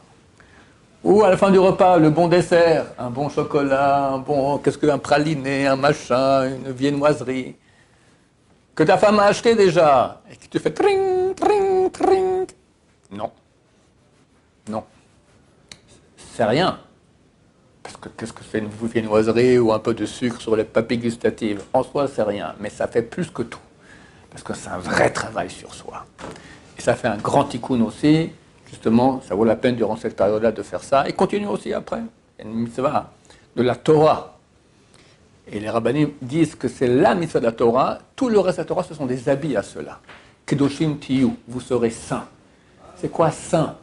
Ou 1.04 1.24
à 1.24 1.30
la 1.30 1.38
fin 1.38 1.52
du 1.52 1.60
repas, 1.60 1.98
le 1.98 2.10
bon 2.10 2.28
dessert, 2.28 2.88
un 2.98 3.10
bon 3.10 3.30
chocolat, 3.30 4.10
un 4.10 4.18
bon, 4.18 4.58
qu'est-ce 4.58 4.78
qu'un 4.78 4.98
praliné, 4.98 5.68
un 5.68 5.76
machin, 5.76 6.50
une 6.50 6.72
viennoiserie, 6.72 7.56
que 8.76 8.84
ta 8.84 8.98
femme 8.98 9.20
a 9.20 9.26
acheté 9.26 9.56
déjà, 9.56 10.22
et 10.32 10.36
qui 10.36 10.50
te 10.50 10.60
fait 10.60 10.72
tring, 10.72 11.34
tring, 11.36 11.92
tring. 11.92 12.48
Non. 13.12 13.32
Non. 14.70 14.84
C'est 16.34 16.44
rien. 16.44 16.80
Parce 17.84 17.98
que 17.98 18.10
qu'est-ce 18.10 18.34
que 18.34 18.44
c'est 18.44 18.60
une 18.60 18.68
viennoiserie 18.68 19.60
ou 19.60 19.72
un 19.72 19.80
peu 19.80 19.94
de 19.94 20.06
sucre 20.06 20.42
sur 20.42 20.56
les 20.56 20.66
papilles 20.66 20.98
gustatives? 20.98 21.64
En 21.74 21.84
soi, 21.84 22.08
c'est 22.08 22.24
rien, 22.24 22.54
mais 22.60 22.70
ça 22.70 22.88
fait 22.88 23.02
plus 23.02 23.30
que 23.32 23.44
tout. 23.44 23.60
Parce 24.30 24.44
que 24.44 24.54
c'est 24.54 24.70
un 24.70 24.78
vrai 24.78 25.10
travail 25.12 25.50
sur 25.50 25.74
soi. 25.74 26.06
Et 26.78 26.82
ça 26.82 26.96
fait 26.96 27.08
un 27.08 27.18
grand 27.18 27.46
tikkun 27.46 27.82
aussi. 27.82 28.32
Justement, 28.70 29.22
ça 29.22 29.36
vaut 29.36 29.46
la 29.46 29.56
peine 29.56 29.76
durant 29.76 29.96
cette 29.96 30.16
période-là 30.16 30.52
de 30.52 30.62
faire 30.62 30.84
ça. 30.84 31.08
Et 31.08 31.14
continue 31.14 31.48
aussi 31.48 31.74
après. 31.74 32.02
Il 32.38 32.46
y 32.46 32.48
a 32.48 32.52
une 32.52 32.58
mitzvah 32.58 33.12
de 33.56 33.64
la 33.64 33.76
Torah. 33.76 34.38
Et 35.50 35.60
les 35.60 35.70
rabbinim 35.70 36.10
disent 36.22 36.56
que 36.56 36.68
c'est 36.68 36.88
la 36.88 37.16
mitzvah 37.16 37.40
de 37.40 37.46
la 37.46 37.54
Torah. 37.54 38.00
Tout 38.16 38.30
le 38.30 38.40
reste 38.40 38.58
de 38.58 38.64
la 38.64 38.68
Torah, 38.68 38.84
ce 38.84 38.94
sont 38.94 39.06
des 39.06 39.30
habits 39.30 39.56
à 39.56 39.64
cela. 39.64 40.00
Kedoshim 40.46 40.98
tiyu, 40.98 41.30
vous 41.48 41.62
serez 41.62 41.90
saints. 41.90 42.28
C'est 42.98 43.12
quoi 43.12 43.32
saint? 43.32 43.76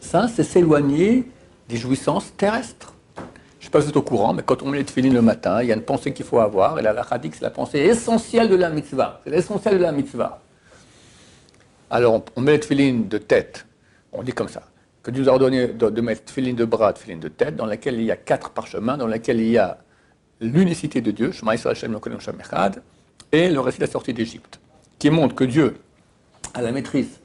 Saint, 0.00 0.26
c'est 0.28 0.42
s'éloigner 0.42 1.28
des 1.68 1.76
jouissances 1.76 2.34
terrestres. 2.36 2.94
Je 3.60 3.66
ne 3.66 3.68
sais 3.68 3.70
pas 3.70 3.80
si 3.80 3.84
vous 3.84 3.90
êtes 3.90 3.96
au 3.96 4.02
courant, 4.02 4.32
mais 4.32 4.42
quand 4.42 4.62
on 4.62 4.68
met 4.68 4.78
les 4.78 4.84
tefillin 4.84 5.12
le 5.12 5.22
matin, 5.22 5.62
il 5.62 5.68
y 5.68 5.72
a 5.72 5.74
une 5.76 5.82
pensée 5.82 6.12
qu'il 6.12 6.24
faut 6.24 6.40
avoir. 6.40 6.78
Et 6.78 6.82
la 6.82 6.94
dit 7.18 7.30
c'est 7.32 7.42
la 7.42 7.50
pensée 7.50 7.78
essentielle 7.78 8.48
de 8.48 8.56
la 8.56 8.70
mitzvah. 8.70 9.20
C'est 9.22 9.30
l'essentiel 9.30 9.78
de 9.78 9.82
la 9.82 9.92
mitzvah. 9.92 10.40
Alors, 11.90 12.22
on, 12.36 12.40
met 12.40 12.52
les 12.52 12.60
tefillin 12.60 13.00
de 13.08 13.18
tête. 13.18 13.66
On 14.12 14.22
dit 14.22 14.32
comme 14.32 14.48
ça. 14.48 14.62
Que 15.02 15.10
Dieu 15.10 15.24
nous 15.24 15.28
a 15.28 15.32
ordonné 15.32 15.66
de, 15.68 16.00
mettre 16.00 16.24
tefillin 16.24 16.52
de 16.52 16.64
bras, 16.64 16.92
tefillin 16.92 17.16
de 17.16 17.28
tête, 17.28 17.56
dans 17.56 17.66
laquelle 17.66 17.94
il 17.94 18.04
y 18.04 18.12
a 18.12 18.16
quatre 18.16 18.50
parchemins, 18.50 18.96
dans 18.96 19.08
laquelle 19.08 19.40
il 19.40 19.50
y 19.50 19.58
a 19.58 19.78
l'unicité 20.40 21.00
de 21.00 21.10
Dieu, 21.10 21.32
et 23.32 23.48
le 23.48 23.60
récit 23.60 23.78
de 23.78 23.84
la 23.84 23.90
sortie 23.90 24.14
d'Égypte, 24.14 24.60
qui 24.98 25.10
montre 25.10 25.34
que 25.34 25.44
Dieu 25.44 25.76
a 26.54 26.62
la 26.62 26.70
maîtrise, 26.70 27.20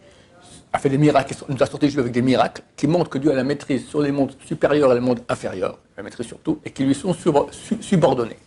a 0.73 0.80
fait 0.80 0.89
des 0.89 0.97
miracles, 0.97 1.36
nous 1.47 1.62
a 1.62 1.65
sorti 1.65 1.86
avec 1.97 2.12
des 2.12 2.21
miracles, 2.21 2.63
qui 2.75 2.88
montrent 2.88 3.10
que 3.10 3.17
Dieu 3.17 3.32
a 3.32 3.36
la 3.36 3.43
maîtrise 3.43 3.88
sur 3.88 4.01
les 4.01 4.12
mondes 4.12 4.34
supérieurs 4.45 4.91
et 4.91 4.95
les 4.95 5.01
mondes 5.01 5.21
inférieurs, 5.30 5.80
la 5.95 6.04
maîtrise 6.04 6.28
surtout, 6.28 6.60
et 6.65 6.71
qui 6.71 6.84
lui 6.84 6.95
sont 6.95 7.13
subordonnés. 7.13 8.38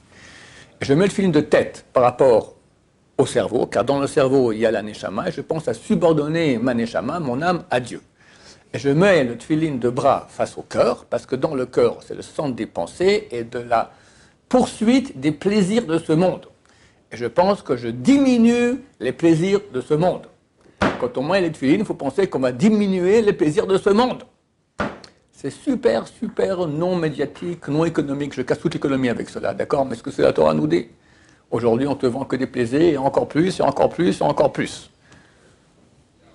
je 0.80 0.94
mets 0.94 1.06
le 1.06 1.12
film 1.12 1.30
de 1.30 1.40
tête 1.40 1.86
par 1.92 2.02
rapport 2.02 2.57
au 3.18 3.26
cerveau, 3.26 3.66
car 3.66 3.84
dans 3.84 3.98
le 3.98 4.06
cerveau, 4.06 4.52
il 4.52 4.60
y 4.60 4.66
a 4.66 4.70
la 4.70 4.82
neshama, 4.82 5.28
et 5.28 5.32
je 5.32 5.40
pense 5.40 5.66
à 5.66 5.74
subordonner 5.74 6.56
ma 6.58 6.72
neshama, 6.72 7.18
mon 7.18 7.42
âme, 7.42 7.64
à 7.70 7.80
Dieu. 7.80 8.00
Et 8.72 8.78
je 8.78 8.90
mets 8.90 9.24
le 9.24 9.36
tefillin 9.36 9.74
de 9.74 9.88
bras 9.88 10.26
face 10.30 10.56
au 10.56 10.62
cœur, 10.62 11.04
parce 11.04 11.26
que 11.26 11.34
dans 11.34 11.54
le 11.54 11.66
cœur, 11.66 11.98
c'est 12.06 12.14
le 12.14 12.22
centre 12.22 12.54
des 12.54 12.66
pensées 12.66 13.26
et 13.32 13.42
de 13.42 13.58
la 13.58 13.90
poursuite 14.48 15.18
des 15.18 15.32
plaisirs 15.32 15.86
de 15.86 15.98
ce 15.98 16.12
monde. 16.12 16.46
Et 17.10 17.16
je 17.16 17.26
pense 17.26 17.62
que 17.62 17.76
je 17.76 17.88
diminue 17.88 18.80
les 19.00 19.12
plaisirs 19.12 19.60
de 19.72 19.80
ce 19.80 19.94
monde. 19.94 20.26
Quand 21.00 21.16
on 21.18 21.22
met 21.22 21.40
les 21.40 21.50
tefillin, 21.50 21.78
il 21.78 21.84
faut 21.84 21.94
penser 21.94 22.28
qu'on 22.28 22.40
va 22.40 22.52
diminuer 22.52 23.20
les 23.22 23.32
plaisirs 23.32 23.66
de 23.66 23.78
ce 23.78 23.90
monde. 23.90 24.22
C'est 25.32 25.50
super, 25.50 26.06
super 26.06 26.66
non 26.66 26.96
médiatique, 26.96 27.68
non 27.68 27.84
économique. 27.84 28.34
Je 28.34 28.42
casse 28.42 28.58
toute 28.58 28.74
l'économie 28.74 29.08
avec 29.08 29.28
cela, 29.28 29.54
d'accord? 29.54 29.86
Mais 29.86 29.94
ce 29.94 30.02
que 30.02 30.10
c'est 30.10 30.22
la 30.22 30.32
Torah 30.32 30.52
nous 30.52 30.66
dit 30.66 30.88
Aujourd'hui, 31.50 31.86
on 31.86 31.94
te 31.94 32.06
vend 32.06 32.24
que 32.24 32.36
des 32.36 32.46
plaisirs, 32.46 32.80
et 32.80 32.98
encore 32.98 33.26
plus, 33.26 33.60
et 33.60 33.62
encore 33.62 33.88
plus, 33.88 34.20
et 34.20 34.22
encore 34.22 34.52
plus. 34.52 34.90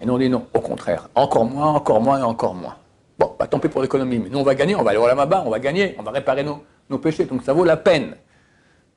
Et 0.02 0.06
nous, 0.06 0.14
on 0.14 0.18
dit 0.18 0.30
non, 0.30 0.48
au 0.54 0.60
contraire. 0.60 1.10
Encore 1.16 1.46
moins, 1.46 1.68
encore 1.68 2.02
moins, 2.02 2.20
et 2.20 2.24
encore 2.24 2.56
moins. 2.56 2.76
Bon, 3.18 3.36
bah, 3.38 3.48
tant 3.48 3.60
pis 3.60 3.70
pour 3.70 3.82
l'économie, 3.82 4.18
mais 4.18 4.30
nous, 4.30 4.40
on 4.40 4.44
va 4.44 4.56
gagner, 4.56 4.76
on 4.76 4.82
va 4.82 4.90
aller 4.90 5.00
voir 5.00 5.16
la 5.16 5.26
bas 5.26 5.44
on 5.46 5.52
va 5.52 5.60
gagner, 5.60 5.96
on 6.00 6.04
va 6.04 6.12
réparer 6.12 6.44
nos, 6.44 6.98
péchés. 6.98 7.26
Donc 7.26 7.44
ça 7.44 7.54
vaut 7.54 7.64
la 7.64 7.78
peine. 7.78 8.16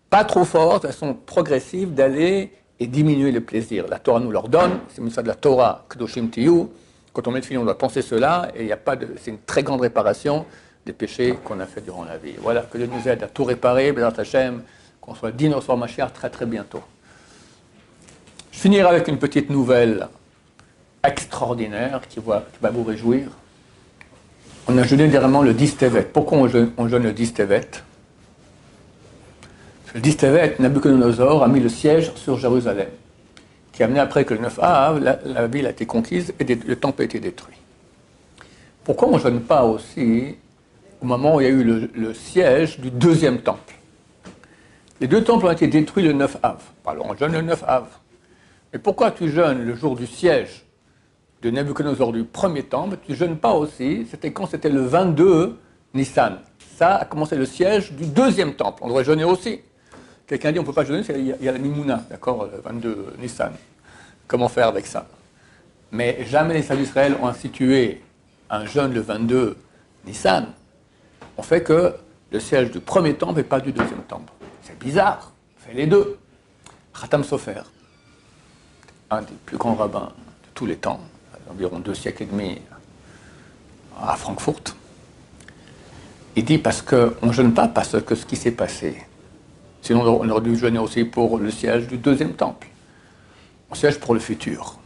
Pas 0.08 0.24
trop 0.24 0.44
fort, 0.44 0.80
de 0.80 0.86
façon 0.86 1.14
progressive, 1.14 1.92
d'aller 1.92 2.52
et 2.80 2.86
diminuer 2.86 3.30
le 3.30 3.40
plaisir. 3.40 3.86
La 3.88 3.98
Torah 3.98 4.20
nous 4.20 4.30
l'ordonne, 4.30 4.80
c'est 4.88 5.06
ça 5.10 5.22
de 5.22 5.28
la 5.28 5.34
Torah, 5.34 5.84
Kedoshim 5.90 6.28
Tiyu. 6.28 6.66
Quand 7.12 7.26
on 7.28 7.30
met 7.30 7.40
le 7.40 7.58
on 7.58 7.64
doit 7.64 7.78
penser 7.78 8.02
cela, 8.02 8.50
et 8.54 8.60
il 8.60 8.66
n'y 8.66 8.72
a 8.72 8.76
pas 8.76 8.96
de. 8.96 9.08
C'est 9.20 9.30
une 9.30 9.38
très 9.38 9.62
grande 9.62 9.80
réparation 9.80 10.44
des 10.84 10.92
péchés 10.92 11.38
qu'on 11.44 11.60
a 11.60 11.66
fait 11.66 11.80
durant 11.80 12.04
la 12.04 12.18
vie. 12.18 12.34
Voilà, 12.40 12.62
que 12.62 12.78
Dieu 12.78 12.88
nous 12.90 13.08
aide 13.08 13.22
à 13.22 13.26
tout 13.26 13.44
réparer, 13.44 13.92
Bézat 13.92 14.12
Hashem, 14.18 14.62
qu'on 15.06 15.14
soit 15.14 15.30
digne 15.30 15.54
au 15.54 15.60
soir 15.60 15.78
Mashiach 15.78 16.12
très 16.12 16.30
très 16.30 16.46
bientôt. 16.46 16.82
Je 18.50 18.58
finirai 18.58 18.88
avec 18.88 19.06
une 19.08 19.18
petite 19.18 19.50
nouvelle 19.50 20.08
extraordinaire 21.04 22.00
qui 22.08 22.18
va, 22.20 22.44
vous 22.70 22.82
réjouir. 22.82 23.28
On 24.66 24.76
a 24.76 24.82
jeûné 24.82 25.06
dernièrement 25.06 25.42
le 25.42 25.54
10 25.54 25.76
Tevet. 25.76 26.02
Pourquoi 26.02 26.38
on 26.38 26.48
jeûne, 26.48 27.02
le 27.04 27.12
10 27.12 27.34
Tevet? 27.34 27.70
Le 29.94 30.00
10 30.00 30.16
Tevet, 30.16 30.56
Nabucodonosor 30.58 31.44
a 31.44 31.48
mis 31.48 31.60
le 31.60 31.68
siège 31.68 32.12
sur 32.16 32.36
Jérusalem, 32.38 32.88
qui 33.72 33.82
a 33.82 33.86
amené 33.86 34.00
après 34.00 34.24
que 34.24 34.34
le 34.34 34.40
9 34.40 34.58
Av, 34.60 34.98
la, 35.24 35.46
ville 35.46 35.66
a 35.66 35.70
été 35.70 35.86
conquise 35.86 36.34
et 36.40 36.44
le 36.44 36.76
temple 36.76 37.02
a 37.02 37.04
été 37.04 37.20
détruit. 37.20 37.56
Pourquoi 38.82 39.08
on 39.08 39.16
ne 39.16 39.20
jeûne 39.20 39.40
pas 39.40 39.64
aussi 39.64 40.34
au 41.00 41.06
moment 41.06 41.36
où 41.36 41.40
il 41.40 41.44
y 41.44 41.46
a 41.46 41.50
eu 41.50 41.88
le 41.94 42.14
siège 42.14 42.80
du 42.80 42.90
deuxième 42.90 43.38
temple? 43.38 43.75
Les 45.00 45.08
deux 45.08 45.22
temples 45.22 45.46
ont 45.46 45.50
été 45.50 45.66
détruits 45.66 46.04
le 46.04 46.14
9 46.14 46.38
Av. 46.42 46.62
Alors 46.86 47.06
on 47.06 47.16
jeûne 47.16 47.32
le 47.32 47.42
9 47.42 47.64
Av. 47.66 47.86
Mais 48.72 48.78
pourquoi 48.78 49.10
tu 49.10 49.30
jeûnes 49.30 49.62
le 49.64 49.74
jour 49.74 49.94
du 49.94 50.06
siège 50.06 50.64
de 51.42 51.50
Nebuchadnezzar 51.50 52.12
du 52.12 52.24
premier 52.24 52.62
temple, 52.62 52.96
tu 53.06 53.14
jeûnes 53.14 53.36
pas 53.36 53.52
aussi, 53.52 54.06
c'était 54.10 54.32
quand? 54.32 54.46
C'était 54.46 54.70
le 54.70 54.80
22 54.80 55.58
Nissan. 55.92 56.38
Ça 56.76 56.96
a 56.96 57.04
commencé 57.04 57.36
le 57.36 57.44
siège 57.44 57.92
du 57.92 58.06
deuxième 58.06 58.54
temple. 58.54 58.82
On 58.82 58.88
devrait 58.88 59.04
jeûner 59.04 59.24
aussi. 59.24 59.60
Quelqu'un 60.26 60.50
dit 60.50 60.58
on 60.58 60.62
ne 60.62 60.66
peut 60.66 60.72
pas 60.72 60.84
jeûner, 60.84 61.02
il 61.10 61.36
y 61.44 61.48
a 61.48 61.52
la 61.52 61.58
Mimouna, 61.58 62.04
d'accord, 62.10 62.48
le 62.50 62.60
22 62.60 63.14
Nissan. 63.20 63.52
Comment 64.26 64.48
faire 64.48 64.68
avec 64.68 64.86
ça? 64.86 65.06
Mais 65.92 66.24
jamais 66.24 66.54
les 66.54 66.62
saints 66.62 66.74
d'Israël 66.74 67.16
ont 67.20 67.26
institué 67.28 68.02
un 68.50 68.64
jeûne 68.64 68.92
le 68.92 69.00
22 69.00 69.56
Nissan. 70.06 70.46
On 71.36 71.42
fait 71.42 71.62
que 71.62 71.94
le 72.32 72.40
siège 72.40 72.70
du 72.70 72.80
premier 72.80 73.14
temple 73.14 73.40
et 73.40 73.44
pas 73.44 73.60
du 73.60 73.72
deuxième 73.72 74.02
temple. 74.02 74.32
C'est 74.66 74.78
bizarre. 74.78 75.30
On 75.56 75.68
fait 75.68 75.74
les 75.74 75.86
deux. 75.86 76.18
Khatam 77.00 77.22
Sofer, 77.22 77.62
un 79.10 79.20
des 79.20 79.34
plus 79.44 79.56
grands 79.58 79.74
rabbins 79.74 80.12
de 80.16 80.48
tous 80.54 80.66
les 80.66 80.76
temps, 80.76 80.98
environ 81.48 81.78
deux 81.78 81.94
siècles 81.94 82.24
et 82.24 82.26
demi 82.26 82.58
à 84.00 84.16
Francfort. 84.16 84.62
Il 86.34 86.44
dit 86.44 86.58
parce 86.58 86.82
qu'on 86.82 87.14
ne 87.22 87.32
jeûne 87.32 87.54
pas 87.54 87.68
parce 87.68 88.02
que 88.02 88.14
ce 88.14 88.26
qui 88.26 88.34
s'est 88.34 88.52
passé. 88.52 88.96
Sinon, 89.82 90.20
on 90.20 90.28
aurait 90.30 90.40
dû 90.40 90.56
jeûner 90.56 90.78
aussi 90.78 91.04
pour 91.04 91.38
le 91.38 91.50
siège 91.50 91.86
du 91.86 91.98
deuxième 91.98 92.32
temple. 92.32 92.66
On 93.70 93.74
siège 93.74 94.00
pour 94.00 94.14
le 94.14 94.20
futur. 94.20 94.78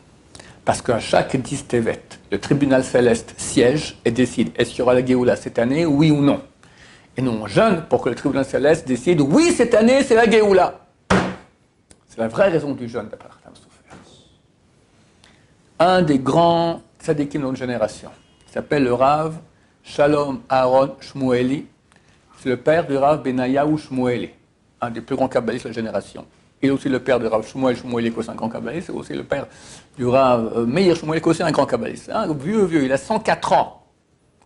Parce 0.65 0.83
qu'à 0.83 0.99
chaque 0.99 1.37
10 1.37 1.69
Tevet, 1.69 2.03
le 2.31 2.39
tribunal 2.39 2.85
céleste 2.85 3.35
siège 3.39 3.99
et 4.05 4.11
décide 4.11 4.51
est-ce 4.57 4.71
qu'il 4.71 4.81
y 4.81 4.83
aura 4.83 4.95
la 4.95 5.07
Géoula 5.07 5.37
cette 5.37 5.59
année, 5.59 5.87
oui 5.87 6.11
ou 6.11 6.21
non? 6.21 6.43
Et 7.17 7.23
nous, 7.23 7.33
on 7.33 7.47
jeûne 7.47 7.85
pour 7.89 8.03
que 8.03 8.09
le 8.09 8.15
tribunal 8.15 8.45
céleste 8.45 8.87
décide 8.87 9.21
oui, 9.21 9.53
cette 9.53 9.75
année, 9.75 10.03
c'est 10.03 10.15
la 10.15 10.31
Géoula. 10.31 10.81
C'est 12.09 12.19
la 12.19 12.29
vraie 12.29 12.49
raison 12.49 12.73
du 12.73 12.89
jeûne 12.89 13.09
d'après 13.09 13.29
Khatam. 13.29 13.53
Un 15.79 16.03
des 16.03 16.19
grands 16.19 16.83
tzadikim 17.03 17.41
de 17.41 17.47
notre 17.47 17.59
génération 17.59 18.11
s'appelle 18.47 18.85
le 18.85 18.95
Rav 18.95 19.37
Shalom 19.83 20.41
Aaron 20.49 20.97
Shmueli. 21.01 21.67
C'est 22.39 22.49
le 22.49 22.57
père 22.57 22.87
du 22.87 22.97
Rav 22.97 23.23
Benayahu 23.23 23.79
Shmueli, 23.79 24.31
un 24.81 24.91
des 24.91 25.01
plus 25.01 25.17
grands 25.17 25.29
kabbalistes 25.29 25.65
de 25.65 25.71
la 25.71 25.75
génération. 25.75 26.27
Il 26.63 26.69
est 26.69 26.73
aussi 26.73 26.89
le 26.89 27.01
père 27.01 27.19
du 27.19 27.27
Rav 27.27 27.47
Shmuel 27.47 27.77
Shmueli, 27.77 28.13
qui 28.13 28.21
est 28.21 28.29
un 28.29 28.35
grand 28.35 28.51
kabbaliste. 28.51 28.89
C'est 28.89 28.93
aussi 28.93 29.15
le 29.15 29.25
père 29.25 29.47
du 29.97 30.07
Rav 30.07 30.53
euh, 30.57 30.67
Meir 30.67 30.95
Shmueli, 30.95 31.21
qui 31.21 31.29
est 31.29 31.31
aussi 31.31 31.43
un 31.43 31.51
grand 31.51 31.67
kabbaliste. 31.67 32.11
Un 32.11 32.33
vieux, 32.35 32.65
vieux, 32.65 32.85
il 32.85 32.93
a 32.93 32.99
104 32.99 33.53
ans. 33.55 33.80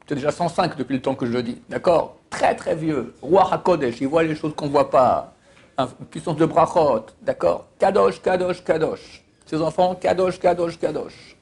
C'est 0.06 0.16
déjà 0.16 0.30
105 0.30 0.76
depuis 0.76 0.94
le 0.94 1.02
temps 1.02 1.14
que 1.14 1.24
je 1.24 1.32
le 1.32 1.42
dis. 1.42 1.60
D'accord? 1.68 2.16
Très, 2.28 2.54
très 2.54 2.74
vieux. 2.74 3.14
Roi 3.22 3.48
HaKodesh, 3.52 4.00
il 4.00 4.08
voit 4.08 4.22
les 4.22 4.34
choses 4.34 4.54
qu'on 4.54 4.66
ne 4.66 4.70
voit 4.70 4.90
pas. 4.90 5.32
Une 5.78 5.86
puissance 6.10 6.36
de 6.36 6.44
brachot. 6.44 7.06
D'accord? 7.22 7.66
Kadosh, 7.78 8.20
Kadosh, 8.20 8.62
Kadosh. 8.62 9.22
Ses 9.46 9.60
enfants, 9.62 9.94
Kadosh, 9.94 10.38
Kadosh, 10.38 10.78
Kadosh. 10.78 11.36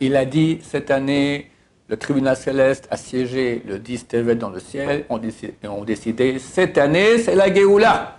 Il 0.00 0.14
a 0.16 0.24
dit 0.24 0.60
cette 0.62 0.90
année, 0.90 1.50
le 1.88 1.96
tribunal 1.96 2.36
céleste 2.36 2.86
a 2.90 2.96
siégé 2.96 3.62
le 3.66 3.78
10 3.78 4.06
Tevet 4.06 4.36
dans 4.36 4.50
le 4.50 4.60
ciel. 4.60 5.04
On 5.08 5.18
décidé, 5.18 5.54
on 5.64 5.84
décidé 5.84 6.38
cette 6.38 6.78
année, 6.78 7.18
c'est 7.18 7.34
la 7.34 7.52
Géoula. 7.52 8.18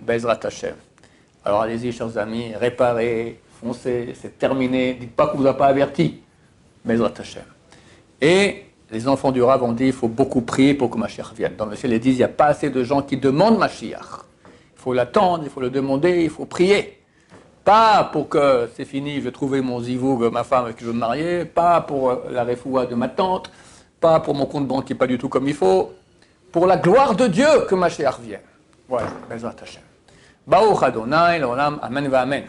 Bezrat 0.00 0.40
Hashem. 0.42 0.74
Alors 1.44 1.62
allez-y, 1.62 1.92
chers 1.92 2.18
amis, 2.18 2.54
réparez, 2.54 3.40
foncez, 3.60 4.14
c'est 4.20 4.38
terminé. 4.38 4.94
Dites 4.94 5.14
pas 5.14 5.28
qu'on 5.28 5.38
vous 5.38 5.46
a 5.46 5.56
pas 5.56 5.66
averti. 5.66 6.20
Bezrat 6.84 7.12
Hashem. 7.18 7.44
Et 8.20 8.64
les 8.90 9.08
enfants 9.08 9.32
du 9.32 9.42
Rav 9.42 9.62
ont 9.62 9.72
dit 9.72 9.86
il 9.86 9.92
faut 9.92 10.08
beaucoup 10.08 10.40
prier 10.40 10.74
pour 10.74 10.90
que 10.90 10.98
Mashiach 10.98 11.32
vienne. 11.34 11.54
Dans 11.56 11.66
le 11.66 11.76
ciel, 11.76 11.92
ils 11.92 12.00
disent 12.00 12.14
il 12.14 12.18
n'y 12.18 12.24
a 12.24 12.28
pas 12.28 12.46
assez 12.46 12.70
de 12.70 12.82
gens 12.82 13.02
qui 13.02 13.16
demandent 13.16 13.58
Mashiach. 13.58 14.24
Il 14.76 14.80
faut 14.80 14.92
l'attendre, 14.92 15.44
il 15.44 15.50
faut 15.50 15.60
le 15.60 15.70
demander, 15.70 16.22
il 16.24 16.30
faut 16.30 16.46
prier. 16.46 16.98
Pas 17.64 18.04
pour 18.04 18.28
que 18.28 18.68
c'est 18.74 18.86
fini, 18.86 19.16
je 19.16 19.20
vais 19.20 19.32
trouver 19.32 19.60
mon 19.60 19.80
zivoug, 19.80 20.30
ma 20.32 20.42
femme 20.42 20.64
avec 20.64 20.76
qui 20.76 20.84
je 20.84 20.88
veux 20.88 20.94
me 20.94 21.00
marier, 21.00 21.44
pas 21.44 21.82
pour 21.82 22.10
euh, 22.10 22.16
la 22.30 22.44
refoua 22.44 22.86
de 22.86 22.94
ma 22.94 23.08
tante, 23.08 23.50
pas 24.00 24.20
pour 24.20 24.34
mon 24.34 24.46
compte 24.46 24.66
banquier 24.66 24.94
pas 24.94 25.06
du 25.06 25.18
tout 25.18 25.28
comme 25.28 25.46
il 25.46 25.54
faut, 25.54 25.92
pour 26.50 26.66
la 26.66 26.78
gloire 26.78 27.14
de 27.14 27.26
Dieu 27.26 27.66
que 27.68 27.74
Mashiach 27.74 28.20
vienne. 28.20 28.40
Voilà, 28.88 29.08
Bezrat 29.28 29.56
Hashem. 29.62 29.82
Baruch 30.46 30.82
Adonai, 30.82 31.38
l'olam, 31.40 31.78
amen 31.82 32.08
va 32.08 32.20
amen. 32.22 32.44